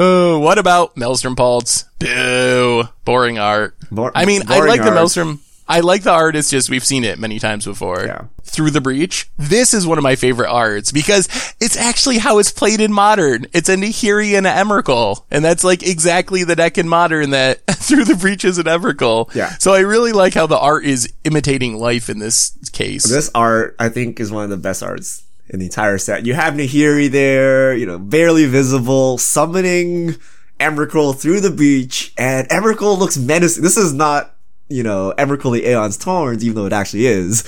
[0.00, 1.84] Oh, what about Maelstrom Pulse?
[1.98, 2.84] Boo.
[3.04, 3.74] Boring art.
[3.90, 4.88] Bo- I mean, I like art.
[4.88, 5.40] the Maelstrom.
[5.68, 6.34] I like the art.
[6.34, 8.04] It's just we've seen it many times before.
[8.04, 8.24] Yeah.
[8.42, 9.28] Through the Breach.
[9.36, 11.28] This is one of my favorite arts because
[11.60, 13.46] it's actually how it's played in modern.
[13.52, 15.24] It's a Nahiri and an Emrakul.
[15.30, 19.34] And that's like exactly the deck in modern that Through the Breach is an Emrakul.
[19.34, 19.50] Yeah.
[19.58, 23.04] So I really like how the art is imitating life in this case.
[23.04, 26.24] This art, I think, is one of the best arts in the entire set.
[26.24, 30.16] You have Nahiri there, you know, barely visible, summoning
[30.58, 33.62] Emrakul through the breach, and Emrakul looks menacing.
[33.62, 34.34] This is not
[34.68, 37.42] you know, Emrakul the Aeon's Torns, even though it actually is.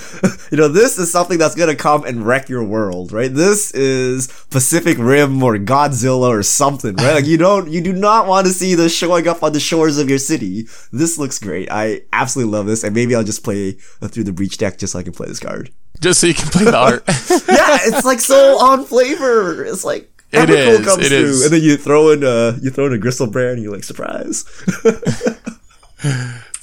[0.51, 3.33] you know, this is something that's gonna come and wreck your world, right?
[3.33, 7.15] This is Pacific Rim or Godzilla or something, right?
[7.15, 9.99] Like you don't, you do not want to see this showing up on the shores
[9.99, 10.67] of your city.
[10.93, 11.71] This looks great.
[11.71, 14.99] I absolutely love this, and maybe I'll just play through the breach deck just so
[14.99, 15.71] I can play this card.
[16.01, 17.05] Just so you can play the art.
[17.07, 19.65] yeah, it's like so on flavor.
[19.65, 21.45] It's like it is, comes it through, is.
[21.45, 24.47] and then you throw in a you throw in a Griselbrand, and you're like surprise.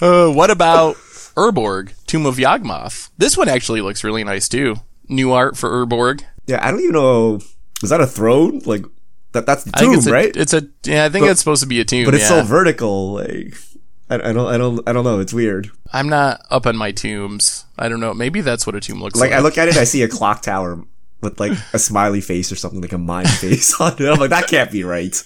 [0.02, 0.96] Uh, what about
[1.36, 3.10] Urborg, Tomb of Yawgmoth?
[3.18, 4.78] This one actually looks really nice too.
[5.08, 6.24] New art for Urborg.
[6.46, 7.40] Yeah, I don't even know.
[7.84, 8.60] Is that a throne?
[8.66, 8.86] Like
[9.34, 9.46] that?
[9.46, 10.36] That's the tomb, it's a, right?
[10.36, 10.68] It's a.
[10.84, 12.06] Yeah, I think but, it's supposed to be a tomb.
[12.06, 12.42] But it's yeah.
[12.42, 13.14] so vertical.
[13.14, 13.56] Like
[14.10, 14.48] I, I, don't.
[14.48, 14.90] I don't.
[14.90, 15.20] I don't know.
[15.20, 15.70] It's weird.
[15.92, 17.66] I'm not up on my tombs.
[17.78, 18.14] I don't know.
[18.14, 19.32] Maybe that's what a tomb looks like.
[19.32, 20.84] Like I look at it, I see a clock tower
[21.22, 24.08] with like a smiley face or something like a mind face on it.
[24.08, 25.22] I'm like, that can't be right.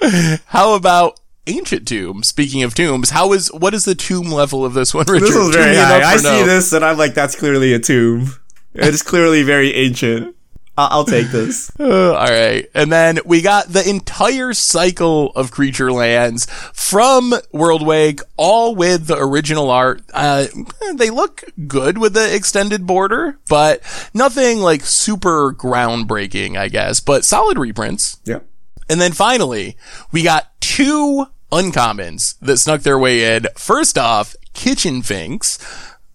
[0.46, 2.22] How about ancient tomb.
[2.22, 5.26] Speaking of tombs, how is what is the tomb level of this one, Richard?
[5.28, 6.02] This is very high.
[6.02, 8.28] I see this and I'm like, that's clearly a tomb.
[8.74, 10.34] It's clearly very ancient.
[10.76, 11.70] I'll take this.
[11.84, 12.66] Uh, all right.
[12.74, 19.06] And then we got the entire cycle of creature lands from World Worldwake, all with
[19.06, 20.02] the original art.
[20.12, 20.46] Uh,
[20.94, 23.82] they look good with the extended border, but
[24.14, 28.18] nothing like super groundbreaking, I guess, but solid reprints.
[28.24, 28.40] Yeah.
[28.88, 29.76] And then finally,
[30.12, 33.46] we got two uncommons that snuck their way in.
[33.56, 35.58] First off, Kitchen Finks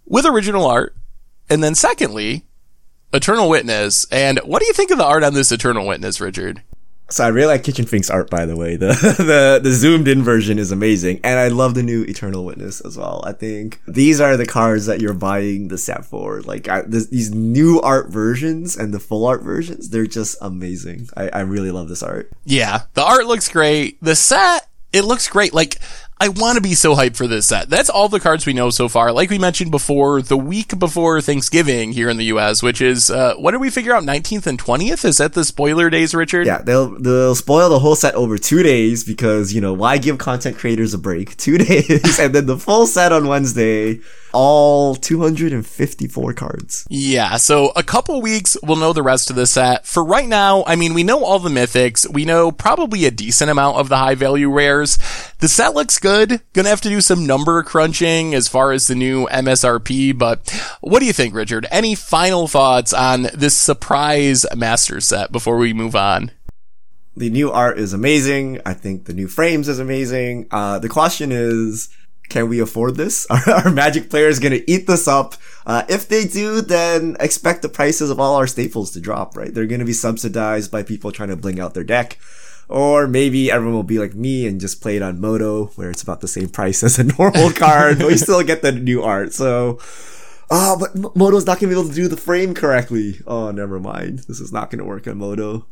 [0.06, 0.96] with original art.
[1.50, 2.46] And then secondly,
[3.14, 4.06] Eternal Witness.
[4.12, 6.62] And what do you think of the art on this Eternal Witness, Richard?
[7.12, 8.76] So I really like Kitchen Finks art, by the way.
[8.76, 11.22] The, the, the zoomed in version is amazing.
[11.24, 13.24] And I love the new Eternal Witness as well.
[13.26, 16.42] I think these are the cards that you're buying the set for.
[16.42, 21.10] Like I, this, these new art versions and the full art versions, they're just amazing.
[21.18, 22.32] I, I really love this art.
[22.46, 22.84] Yeah.
[22.94, 23.98] The art looks great.
[24.04, 25.54] The set, it looks great.
[25.54, 25.78] Like
[26.22, 27.70] I want to be so hyped for this set.
[27.70, 29.14] That's all the cards we know so far.
[29.14, 33.36] Like we mentioned before, the week before Thanksgiving here in the U.S., which is uh,
[33.36, 34.04] what did we figure out?
[34.04, 35.06] Nineteenth and twentieth.
[35.06, 36.46] Is that the spoiler days, Richard?
[36.46, 40.18] Yeah, they'll they'll spoil the whole set over two days because you know why give
[40.18, 41.38] content creators a break?
[41.38, 44.02] Two days, and then the full set on Wednesday
[44.32, 46.88] all 254 cards.
[46.90, 49.86] Yeah, so a couple weeks we'll know the rest of the set.
[49.86, 52.12] For right now, I mean, we know all the mythics.
[52.12, 54.98] We know probably a decent amount of the high value rares.
[55.40, 56.42] The set looks good.
[56.54, 60.50] Gonna have to do some number crunching as far as the new MSRP, but
[60.82, 61.68] what do you think, Richard?
[61.72, 66.32] Any final thoughts on this surprise master set before we move on?
[67.20, 68.62] the new art is amazing.
[68.66, 70.48] I think the new frames is amazing.
[70.52, 71.90] Uh, the question is,
[72.30, 73.26] can we afford this?
[73.30, 75.36] Are, are Magic players going to eat this up?
[75.66, 79.54] Uh, if they do, then expect the prices of all our staples to drop, right?
[79.54, 82.18] They're going to be subsidized by people trying to bling out their deck.
[82.70, 86.04] Or maybe everyone will be like me and just play it on MODO, where it's
[86.04, 89.34] about the same price as a normal card, but we still get the new art.
[89.34, 89.80] So,
[90.52, 93.22] oh, but MODO's not gonna be able to do the frame correctly.
[93.26, 94.20] Oh, never mind.
[94.28, 95.66] This is not gonna work on MODO.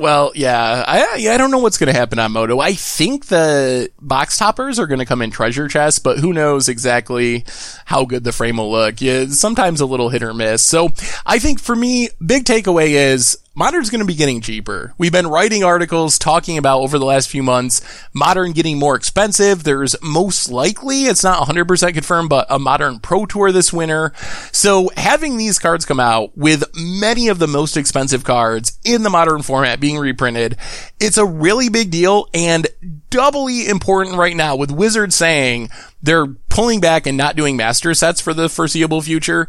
[0.00, 2.58] Well, yeah, I I don't know what's going to happen on MODO.
[2.58, 6.68] I think the box toppers are going to come in treasure chests, but who knows
[6.68, 7.44] exactly
[7.84, 9.00] how good the frame will look.
[9.00, 10.62] Yeah, sometimes a little hit or miss.
[10.62, 10.88] So
[11.26, 14.94] I think for me, big takeaway is Modern's going to be getting cheaper.
[14.96, 17.82] We've been writing articles talking about over the last few months,
[18.14, 19.62] Modern getting more expensive.
[19.62, 24.14] There's most likely, it's not 100% confirmed, but a Modern Pro Tour this winter.
[24.52, 29.10] So having these cards come out with many of the most expensive cards in the
[29.10, 30.56] Modern format being reprinted,
[30.98, 32.66] it's a really big deal and
[33.10, 35.68] doubly important right now with Wizards saying
[36.02, 39.46] they're pulling back and not doing master sets for the foreseeable future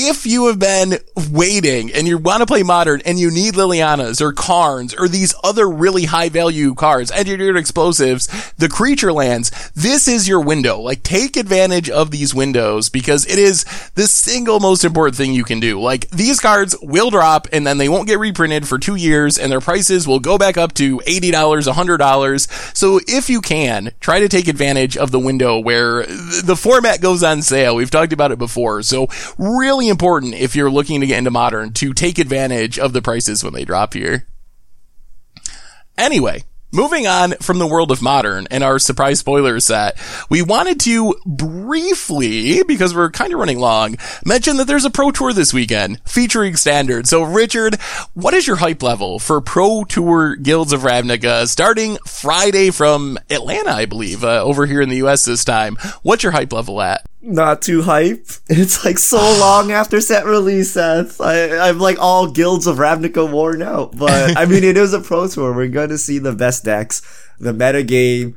[0.00, 0.98] if you have been
[1.30, 5.34] waiting and you want to play modern and you need Lilianas or Karns or these
[5.42, 8.28] other really high value cards, engineered explosives,
[8.58, 10.78] the creature lands, this is your window.
[10.78, 13.64] Like take advantage of these windows because it is
[13.94, 15.80] the single most important thing you can do.
[15.80, 19.50] Like these cards will drop and then they won't get reprinted for two years and
[19.50, 22.76] their prices will go back up to $80, $100.
[22.76, 27.22] So if you can, try to take advantage of the window where the format goes
[27.22, 27.74] on sale.
[27.74, 28.82] We've talked about it before.
[28.82, 29.08] So
[29.38, 33.44] really important if you're looking to get into modern to take advantage of the prices
[33.44, 34.26] when they drop here.
[35.96, 39.98] Anyway, Moving on from the world of modern and our surprise spoiler set,
[40.28, 45.10] we wanted to briefly, because we're kind of running long, mention that there's a pro
[45.10, 47.06] tour this weekend featuring standard.
[47.06, 47.76] So Richard,
[48.12, 53.70] what is your hype level for pro tour Guilds of Ravnica starting Friday from Atlanta,
[53.70, 55.76] I believe, uh, over here in the US this time?
[56.02, 57.06] What's your hype level at?
[57.20, 58.26] Not too hype.
[58.48, 61.20] It's like so long after set release, Seth.
[61.20, 63.96] I, I'm like all guilds of Ravnica worn out.
[63.96, 65.52] But I mean, it is a pro tour.
[65.52, 67.02] We're going to see the best decks.
[67.38, 68.36] The meta game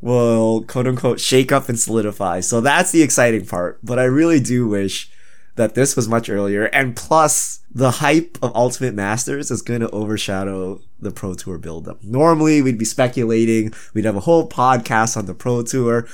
[0.00, 2.40] will quote unquote shake up and solidify.
[2.40, 3.78] So that's the exciting part.
[3.82, 5.10] But I really do wish
[5.56, 6.64] that this was much earlier.
[6.66, 12.02] And plus, the hype of Ultimate Masters is going to overshadow the Pro Tour buildup.
[12.02, 13.72] Normally, we'd be speculating.
[13.92, 16.06] We'd have a whole podcast on the Pro Tour.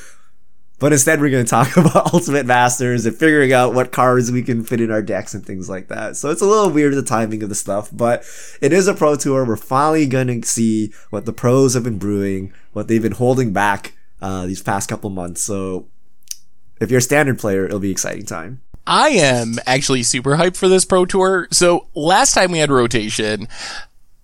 [0.79, 4.43] But instead, we're going to talk about Ultimate Masters and figuring out what cards we
[4.43, 6.16] can fit in our decks and things like that.
[6.16, 8.24] So it's a little weird the timing of the stuff, but
[8.61, 9.45] it is a pro tour.
[9.45, 13.53] We're finally going to see what the pros have been brewing, what they've been holding
[13.53, 15.43] back uh, these past couple months.
[15.43, 15.89] So
[16.81, 18.61] if you're a standard player, it'll be exciting time.
[18.87, 21.49] I am actually super hyped for this pro tour.
[21.51, 23.49] So last time we had rotation,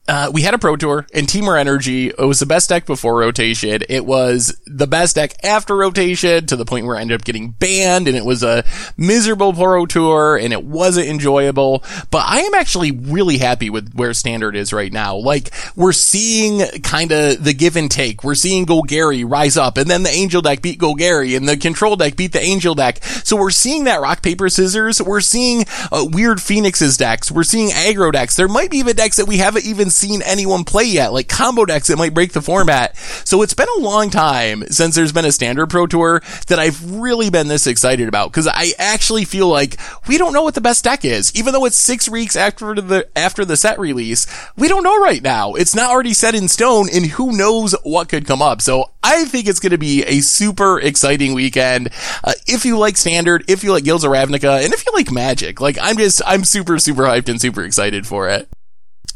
[0.09, 2.09] uh, we had a pro tour and Temur Energy.
[2.09, 3.83] It was the best deck before rotation.
[3.89, 7.51] It was the best deck after rotation to the point where I ended up getting
[7.51, 8.65] banned and it was a
[8.97, 11.85] miserable pro tour and it wasn't enjoyable.
[12.11, 15.15] But I am actually really happy with where standard is right now.
[15.15, 18.25] Like we're seeing kind of the give and take.
[18.25, 21.95] We're seeing Golgari rise up and then the angel deck beat Golgari and the control
[21.95, 23.05] deck beat the angel deck.
[23.05, 25.01] So we're seeing that rock, paper, scissors.
[25.01, 27.31] We're seeing uh, weird phoenixes decks.
[27.31, 28.35] We're seeing aggro decks.
[28.35, 31.65] There might be even decks that we haven't even seen anyone play yet, like combo
[31.65, 32.97] decks that might break the format.
[33.25, 36.93] So it's been a long time since there's been a standard pro tour that I've
[36.93, 40.61] really been this excited about because I actually feel like we don't know what the
[40.61, 44.27] best deck is, even though it's six weeks after the after the set release.
[44.57, 45.55] We don't know right now.
[45.55, 48.63] It's not already set in stone, and who knows what could come up.
[48.63, 51.91] So I think it's going to be a super exciting weekend.
[52.23, 55.11] Uh, if you like standard, if you like Guilds of Ravnica, and if you like
[55.11, 58.49] Magic, like I'm just I'm super super hyped and super excited for it.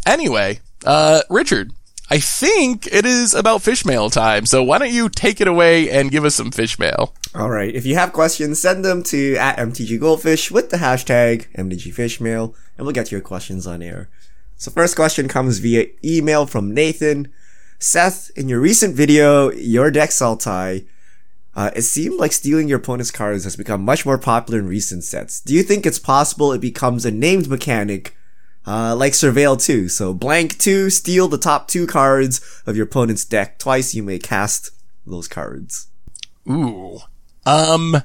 [0.07, 1.73] Anyway, uh, Richard,
[2.09, 4.47] I think it is about fish mail time.
[4.47, 7.15] So why don't you take it away and give us some fish mail?
[7.35, 7.75] All right.
[7.75, 12.55] If you have questions, send them to at MTG Goldfish with the hashtag MTG Fishmail,
[12.77, 14.09] and we'll get your questions on air.
[14.57, 17.33] So first question comes via email from Nathan.
[17.79, 20.87] Seth, in your recent video, your deck Sultai,
[21.55, 25.05] uh, it seemed like stealing your opponent's cards has become much more popular in recent
[25.05, 25.41] sets.
[25.41, 28.16] Do you think it's possible it becomes a named mechanic
[28.67, 29.89] uh, like Surveil 2.
[29.89, 33.59] So blank 2, steal the top two cards of your opponent's deck.
[33.59, 34.71] Twice you may cast
[35.07, 35.89] those cards.
[36.49, 36.99] Ooh.
[37.45, 38.03] Um,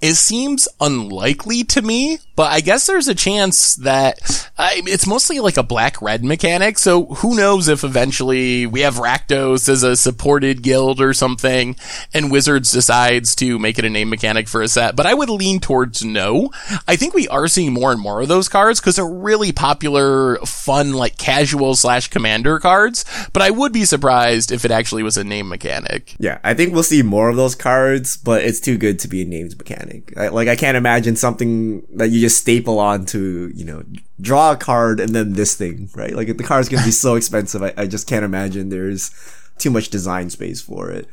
[0.00, 5.40] it seems unlikely to me, but I guess there's a chance that I, it's mostly
[5.40, 6.78] like a black red mechanic.
[6.78, 11.74] So who knows if eventually we have Rakdos as a supported guild or something
[12.14, 14.94] and Wizards decides to make it a name mechanic for a set.
[14.94, 16.50] But I would lean towards no.
[16.86, 20.36] I think we are seeing more and more of those cards because they're really popular,
[20.46, 23.04] fun, like casual slash commander cards.
[23.32, 26.14] But I would be surprised if it actually was a name mechanic.
[26.20, 29.22] Yeah, I think we'll see more of those cards, but it's too good to be
[29.22, 29.87] a named mechanic.
[30.16, 33.82] I, like I can't imagine something that you just staple onto, you know,
[34.20, 36.14] draw a card and then this thing, right?
[36.14, 39.10] Like the card's gonna be so expensive, I, I just can't imagine there's
[39.58, 41.08] too much design space for it.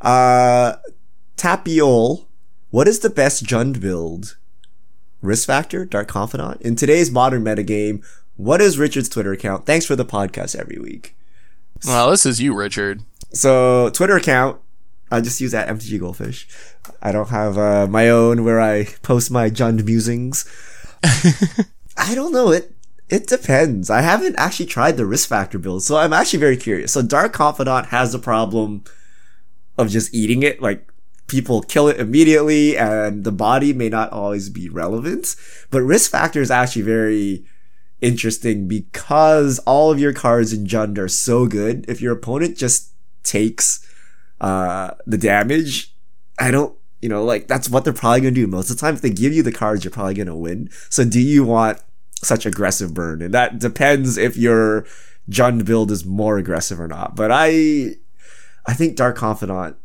[0.00, 0.76] Uh,
[1.36, 2.26] Tapiole,
[2.70, 4.36] what is the best Jund build?
[5.20, 6.60] Risk Factor, Dark Confidant.
[6.62, 8.04] In today's modern metagame,
[8.36, 9.66] what is Richard's Twitter account?
[9.66, 11.16] Thanks for the podcast every week.
[11.86, 13.02] Well, this is you, Richard.
[13.32, 14.60] So Twitter account,
[15.12, 16.48] I just use that MTG Goldfish.
[17.02, 20.48] I don't have uh, my own where I post my Jund musings.
[21.04, 22.50] I don't know.
[22.50, 22.74] It
[23.10, 23.90] it depends.
[23.90, 26.92] I haven't actually tried the risk factor build, so I'm actually very curious.
[26.92, 28.84] So Dark Confidant has the problem
[29.76, 30.62] of just eating it.
[30.62, 30.90] Like
[31.26, 35.36] people kill it immediately, and the body may not always be relevant.
[35.70, 37.44] But risk factor is actually very
[38.00, 41.84] interesting because all of your cards in Jund are so good.
[41.86, 42.92] If your opponent just
[43.24, 43.86] takes
[44.42, 45.94] uh, the damage,
[46.38, 48.80] I don't you know, like that's what they're probably going to do most of the
[48.80, 48.94] time.
[48.94, 50.70] If they give you the cards, you're probably going to win.
[50.88, 51.80] So do you want
[52.14, 53.20] such aggressive burn?
[53.20, 54.86] And that depends if your
[55.28, 57.16] Jund build is more aggressive or not.
[57.16, 57.96] But I,
[58.66, 59.76] I think Dark Confidant,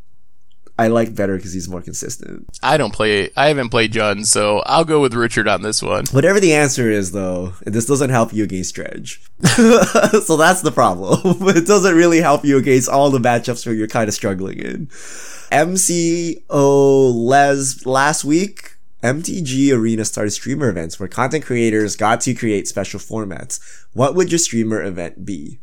[0.79, 2.47] I like better because he's more consistent.
[2.61, 6.05] I don't play, I haven't played Jund, so I'll go with Richard on this one.
[6.11, 9.21] Whatever the answer is though, this doesn't help you against Dredge.
[9.55, 11.19] so that's the problem.
[11.55, 14.87] it doesn't really help you against all the matchups where you're kind of struggling in.
[15.51, 22.67] MCO Les last week, MTG Arena started streamer events where content creators got to create
[22.67, 23.59] special formats.
[23.93, 25.59] What would your streamer event be?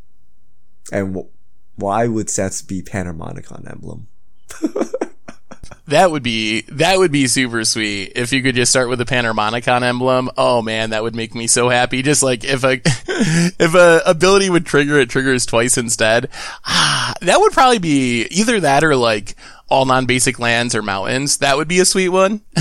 [0.90, 4.08] And wh- why would sets be Panharmonicon emblem?
[5.86, 9.05] That would be that would be super sweet if you could just start with a
[9.05, 10.30] Panharmonicon emblem.
[10.36, 12.01] Oh man, that would make me so happy.
[12.01, 12.80] Just like if a
[13.59, 16.30] if a ability would trigger, it triggers twice instead.
[16.64, 19.36] Ah, that would probably be either that or like
[19.68, 21.38] all non-basic lands or mountains.
[21.38, 22.40] That would be a sweet one.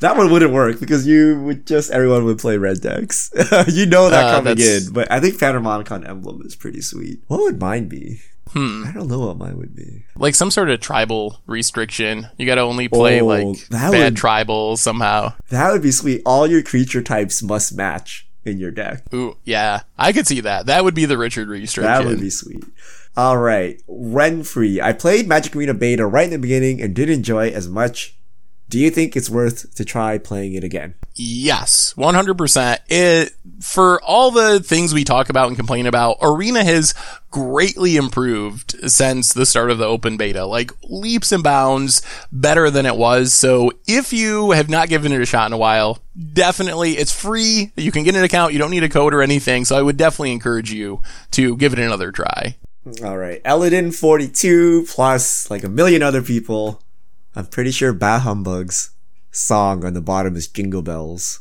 [0.00, 3.30] that one wouldn't work because you would just everyone would play red decks.
[3.68, 7.20] you know that uh, coming in, but I think Panharmonicon emblem is pretty sweet.
[7.28, 8.22] What would mine be?
[8.52, 8.84] Hmm.
[8.86, 10.04] I don't know what mine would be.
[10.16, 12.28] Like some sort of tribal restriction.
[12.36, 15.34] You got to only play oh, like bad would, tribals somehow.
[15.50, 16.22] That would be sweet.
[16.26, 19.02] All your creature types must match in your deck.
[19.14, 19.82] Ooh, yeah.
[19.98, 20.66] I could see that.
[20.66, 21.92] That would be the Richard restriction.
[21.92, 22.64] That would be sweet.
[23.16, 24.80] All right, Renfree.
[24.80, 28.16] I played Magic Arena Beta right in the beginning and did enjoy as much
[28.70, 30.94] do you think it's worth to try playing it again?
[31.16, 32.78] Yes, 100%.
[32.88, 36.94] It, for all the things we talk about and complain about, Arena has
[37.30, 42.00] greatly improved since the start of the open beta, like leaps and bounds
[42.30, 43.32] better than it was.
[43.32, 45.98] So if you have not given it a shot in a while,
[46.32, 47.72] definitely it's free.
[47.76, 48.52] You can get an account.
[48.52, 49.64] You don't need a code or anything.
[49.64, 51.02] So I would definitely encourage you
[51.32, 52.56] to give it another try.
[53.04, 53.42] All right.
[53.44, 56.80] Eladin 42 plus like a million other people
[57.34, 58.90] I'm pretty sure Bah Humbug's
[59.30, 61.40] song on the bottom is Jingle Bells.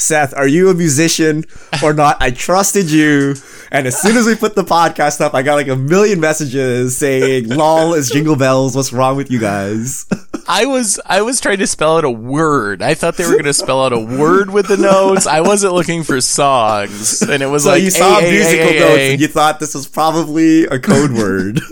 [0.00, 1.44] Seth, are you a musician
[1.82, 2.16] or not?
[2.20, 3.34] I trusted you.
[3.70, 6.96] And as soon as we put the podcast up, I got like a million messages
[6.96, 8.74] saying, lol is jingle bells.
[8.74, 10.06] What's wrong with you guys?
[10.48, 12.80] I was, I was trying to spell out a word.
[12.82, 15.26] I thought they were going to spell out a word with the notes.
[15.26, 17.20] I wasn't looking for songs.
[17.20, 20.64] And it was so like, you saw musical notes and you thought this was probably
[20.64, 21.60] a code word.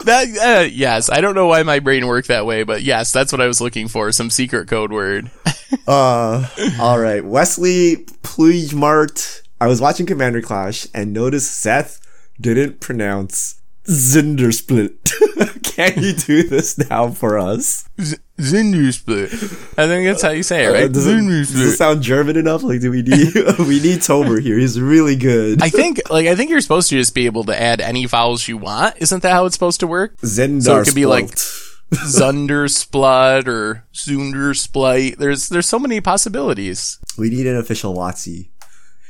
[0.00, 3.32] that uh, yes, I don't know why my brain worked that way, but yes, that's
[3.32, 4.12] what I was looking for.
[4.12, 5.30] Some secret code word.
[5.86, 6.46] uh,
[6.80, 9.42] all right, Wesley Plujmart.
[9.60, 12.00] I was watching Commander Clash and noticed Seth
[12.40, 15.62] didn't pronounce Zundersplit.
[15.76, 17.88] Can you do this now for us?
[18.00, 19.32] Z- Zundersplit.
[19.78, 20.84] I think that's how you say it, right?
[20.84, 22.62] Uh, does, it, does, it, sound German enough?
[22.62, 24.58] Like, do we need we need Tomer here?
[24.58, 25.62] He's really good.
[25.62, 28.48] I think, like, I think you're supposed to just be able to add any vowels
[28.48, 28.96] you want.
[28.98, 30.16] Isn't that how it's supposed to work?
[30.18, 30.62] Zendar.
[30.62, 31.26] So it could be like
[31.92, 35.16] Zundersplut or Zundersplit.
[35.16, 36.98] There's there's so many possibilities.
[37.16, 38.48] We need an official WotC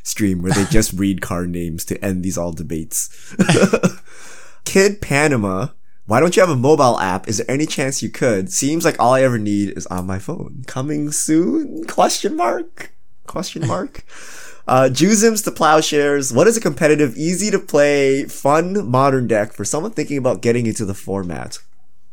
[0.02, 3.08] stream where they just read card names to end these all debates.
[4.66, 5.68] Kid Panama.
[6.04, 7.26] Why don't you have a mobile app?
[7.28, 8.52] Is there any chance you could?
[8.52, 10.64] Seems like all I ever need is on my phone.
[10.66, 11.86] Coming soon?
[11.86, 12.92] Question mark?
[13.26, 14.04] Question mark?
[14.68, 16.32] Uh, Juzims to Plowshares.
[16.32, 20.66] What is a competitive, easy to play, fun, modern deck for someone thinking about getting
[20.66, 21.58] into the format?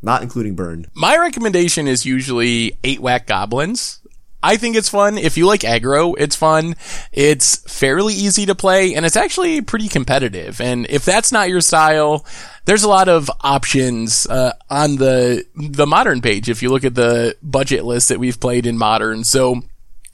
[0.04, 0.86] not including burn.
[0.94, 4.00] My recommendation is usually eight whack goblins.
[4.44, 5.18] I think it's fun.
[5.18, 6.76] If you like aggro, it's fun.
[7.14, 10.60] It's fairly easy to play and it's actually pretty competitive.
[10.60, 12.26] And if that's not your style,
[12.66, 16.96] there's a lot of options uh, on the the modern page if you look at
[16.96, 19.24] the budget list that we've played in modern.
[19.24, 19.64] So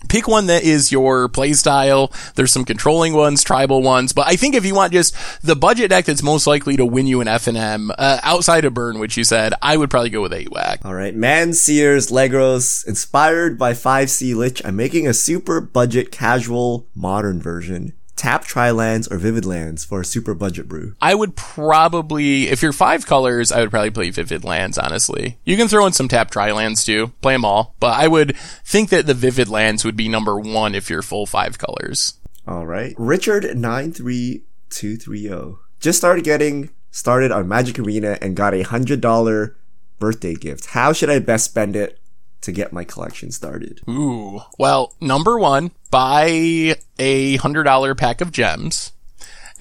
[0.07, 2.11] pick one that is your playstyle.
[2.35, 5.89] There's some controlling ones, tribal ones, but I think if you want just the budget
[5.89, 9.23] deck that's most likely to win you an FNM, uh, outside of Burn, which you
[9.23, 10.81] said, I would probably go with 8 Whack.
[10.85, 16.87] All right, Man Sears Legros, inspired by 5C Lich, I'm making a super budget casual
[16.95, 20.93] modern version tap tri lands or vivid lands for a super budget brew?
[21.01, 25.37] I would probably, if you're five colors, I would probably play vivid lands, honestly.
[25.45, 28.35] You can throw in some tap tri lands too, play them all, but I would
[28.65, 32.15] think that the vivid lands would be number one if you're full five colors.
[32.45, 32.93] All right.
[32.97, 39.55] Richard 93230 just started getting started on Magic Arena and got a $100
[39.97, 40.65] birthday gift.
[40.67, 41.99] How should I best spend it
[42.41, 43.81] to get my collection started?
[43.89, 44.41] Ooh.
[44.57, 48.91] Well, number one, buy a hundred dollar pack of gems.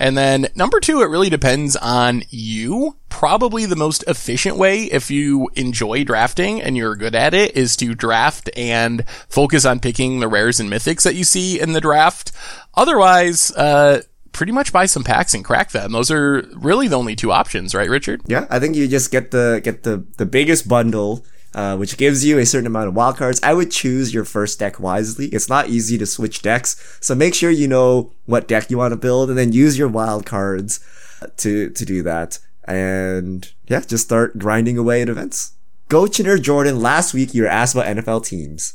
[0.01, 2.97] And then number two, it really depends on you.
[3.09, 7.77] Probably the most efficient way if you enjoy drafting and you're good at it is
[7.79, 11.81] to draft and focus on picking the rares and mythics that you see in the
[11.81, 12.31] draft.
[12.75, 15.91] Otherwise, uh, pretty much buy some packs and crack them.
[15.91, 18.23] Those are really the only two options, right, Richard?
[18.27, 21.25] Yeah, I think you just get the get the the biggest bundle
[21.55, 23.43] uh, which gives you a certain amount of wildcards.
[23.43, 25.27] I would choose your first deck wisely.
[25.27, 28.93] It's not easy to switch decks, so make sure you know what deck you want
[28.93, 30.81] to build, and then use your wildcards
[31.39, 32.39] to to do that.
[32.67, 35.53] And yeah, just start grinding away at events.
[35.89, 38.75] Gochiner Jordan, last week you were asked about NFL teams,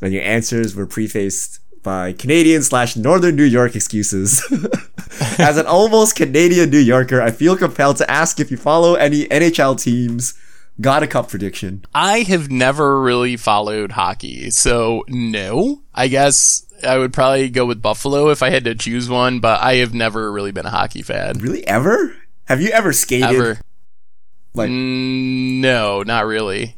[0.00, 4.42] and your answers were prefaced by Canadian slash Northern New York excuses.
[5.38, 9.26] As an almost Canadian New Yorker, I feel compelled to ask if you follow any
[9.26, 10.34] NHL teams
[10.80, 11.84] got a cup prediction.
[11.94, 15.82] I have never really followed hockey, so no.
[15.94, 19.60] I guess I would probably go with Buffalo if I had to choose one, but
[19.62, 21.38] I have never really been a hockey fan.
[21.38, 22.14] Really, ever?
[22.46, 23.30] Have you ever skated?
[23.30, 23.58] Ever?
[24.54, 26.74] Like, mm, no, not really.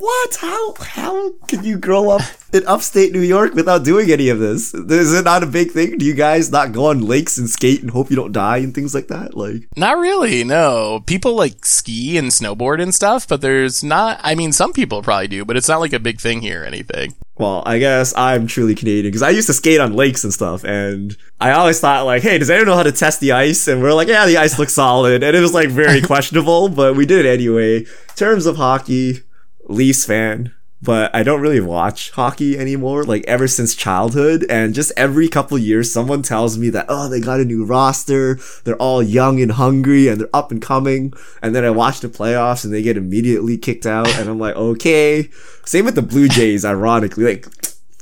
[0.00, 0.36] What?
[0.36, 2.22] How how can you grow up
[2.54, 4.72] in upstate New York without doing any of this?
[4.72, 5.98] Is it not a big thing?
[5.98, 8.74] Do you guys not go on lakes and skate and hope you don't die and
[8.74, 9.36] things like that?
[9.36, 11.02] Like Not really, no.
[11.04, 15.28] People like ski and snowboard and stuff, but there's not I mean some people probably
[15.28, 17.14] do, but it's not like a big thing here or anything.
[17.36, 20.64] Well, I guess I'm truly Canadian because I used to skate on lakes and stuff,
[20.64, 23.68] and I always thought like, hey, does anyone know how to test the ice?
[23.68, 26.96] And we're like, yeah, the ice looks solid, and it was like very questionable, but
[26.96, 27.78] we did it anyway.
[27.80, 27.86] In
[28.16, 29.22] terms of hockey,
[29.70, 30.52] Leafs fan,
[30.82, 34.46] but I don't really watch hockey anymore, like ever since childhood.
[34.48, 38.38] And just every couple years, someone tells me that, oh, they got a new roster.
[38.64, 41.12] They're all young and hungry and they're up and coming.
[41.42, 44.08] And then I watch the playoffs and they get immediately kicked out.
[44.16, 45.28] And I'm like, okay.
[45.66, 47.24] Same with the Blue Jays, ironically.
[47.24, 47.46] Like,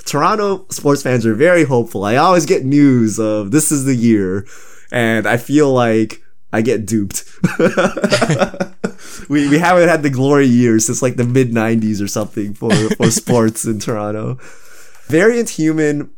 [0.04, 2.04] Toronto sports fans are very hopeful.
[2.04, 4.46] I always get news of this is the year.
[4.92, 7.24] And I feel like I get duped.
[9.28, 12.72] we we haven't had the glory years since like the mid '90s or something for
[12.96, 14.38] for sports in Toronto.
[15.06, 16.10] Variant Human,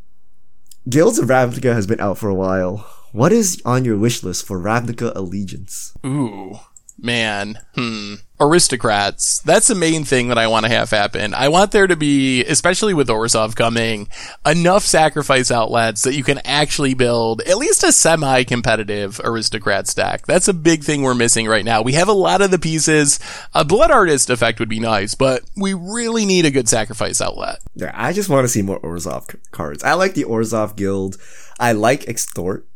[0.89, 2.87] Guilds of Ravnica has been out for a while.
[3.13, 5.93] What is on your wish list for Ravnica Allegiance?
[6.07, 6.59] Ooh,
[7.03, 7.59] man.
[7.75, 9.41] Hmm aristocrats.
[9.43, 11.35] That's the main thing that I want to have happen.
[11.35, 14.09] I want there to be, especially with Orzhov coming,
[14.47, 20.27] enough sacrifice outlets that you can actually build at least a semi-competitive aristocrat stack.
[20.27, 21.83] That's a big thing we're missing right now.
[21.83, 23.21] We have a lot of the pieces.
[23.55, 27.59] A blood artist effect would be nice, but we really need a good sacrifice outlet.
[27.75, 29.85] Yeah, I just want to see more Orzhov cards.
[29.85, 31.19] I like the Orzhov guild.
[31.59, 32.67] I like Extort.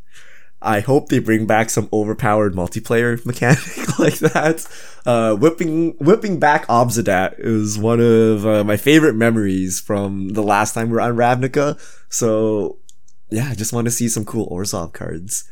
[0.65, 4.67] I hope they bring back some overpowered multiplayer mechanic like that.
[5.07, 10.75] Uh, whipping whipping back Obzedat is one of uh, my favorite memories from the last
[10.75, 11.79] time we are on Ravnica.
[12.09, 12.79] So
[13.31, 15.45] yeah, I just want to see some cool Orzhov cards.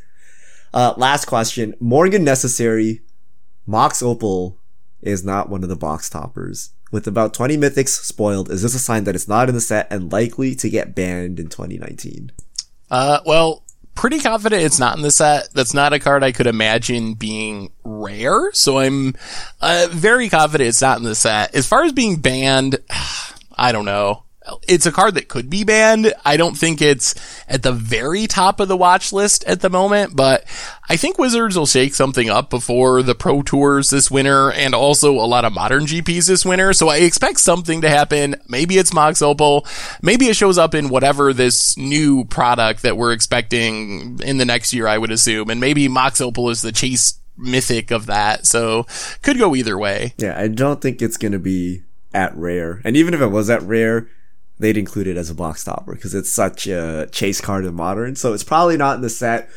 [0.72, 3.02] Uh, last question: Morgan necessary.
[3.66, 4.58] Mox Opal
[5.02, 6.70] is not one of the box toppers.
[6.90, 9.86] With about 20 mythics spoiled, is this a sign that it's not in the set
[9.90, 12.32] and likely to get banned in 2019?
[12.90, 13.61] Uh, well,
[13.95, 15.53] pretty confident it's not in the set.
[15.53, 18.53] That's not a card I could imagine being rare.
[18.53, 19.14] So I'm
[19.61, 21.55] uh, very confident it's not in the set.
[21.55, 22.78] As far as being banned,
[23.57, 24.24] I don't know
[24.66, 26.12] it's a card that could be banned.
[26.24, 27.14] I don't think it's
[27.49, 30.45] at the very top of the watch list at the moment, but
[30.88, 35.12] I think Wizards will shake something up before the Pro Tours this winter and also
[35.12, 36.72] a lot of modern GPs this winter.
[36.72, 38.36] So I expect something to happen.
[38.49, 39.66] Maybe it's Mox Opal.
[40.03, 44.72] Maybe it shows up in whatever this new product that we're expecting in the next
[44.72, 45.51] year, I would assume.
[45.51, 48.47] And maybe Mox Opal is the chase mythic of that.
[48.47, 48.86] So
[49.22, 50.14] could go either way.
[50.18, 51.82] Yeah, I don't think it's gonna be
[52.12, 52.80] at rare.
[52.84, 54.09] And even if it was at rare,
[54.59, 58.16] they'd include it as a box topper because it's such a chase card in modern.
[58.16, 59.48] So it's probably not in the set.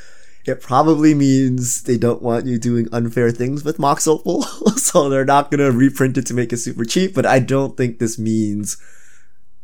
[0.45, 4.43] It probably means they don't want you doing unfair things with Mox Opal.
[4.75, 7.13] so they're not gonna reprint it to make it super cheap.
[7.13, 8.77] But I don't think this means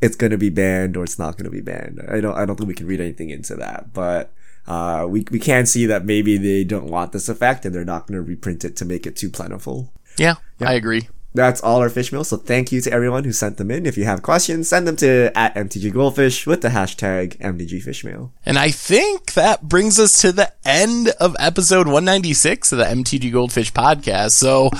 [0.01, 2.01] it's gonna be banned or it's not gonna be banned.
[2.09, 3.93] I don't I don't think we can read anything into that.
[3.93, 4.33] But
[4.67, 8.07] uh, we we can see that maybe they don't want this effect and they're not
[8.07, 9.91] going to reprint it to make it too plentiful.
[10.17, 11.07] Yeah, yeah, I agree.
[11.33, 12.23] That's all our fish mail.
[12.23, 13.85] So thank you to everyone who sent them in.
[13.85, 18.31] If you have questions, send them to at MTG Goldfish with the hashtag MTG Fishmail.
[18.45, 23.31] And I think that brings us to the end of episode 196 of the MTG
[23.31, 24.31] Goldfish podcast.
[24.31, 24.71] So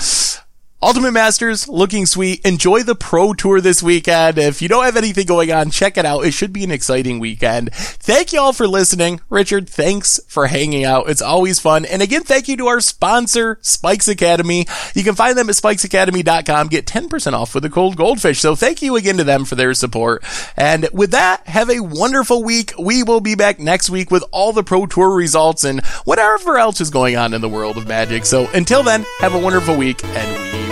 [0.84, 2.44] Ultimate Masters looking sweet.
[2.44, 4.36] Enjoy the Pro Tour this weekend.
[4.36, 6.24] If you don't have anything going on, check it out.
[6.24, 7.72] It should be an exciting weekend.
[7.72, 9.20] Thank you all for listening.
[9.30, 11.08] Richard, thanks for hanging out.
[11.08, 11.84] It's always fun.
[11.84, 14.66] And again, thank you to our sponsor, Spikes Academy.
[14.92, 16.66] You can find them at spikesacademy.com.
[16.66, 18.40] Get 10% off with a cold goldfish.
[18.40, 20.24] So thank you again to them for their support.
[20.56, 22.72] And with that, have a wonderful week.
[22.76, 26.80] We will be back next week with all the Pro Tour results and whatever else
[26.80, 28.26] is going on in the world of magic.
[28.26, 30.71] So until then, have a wonderful week and we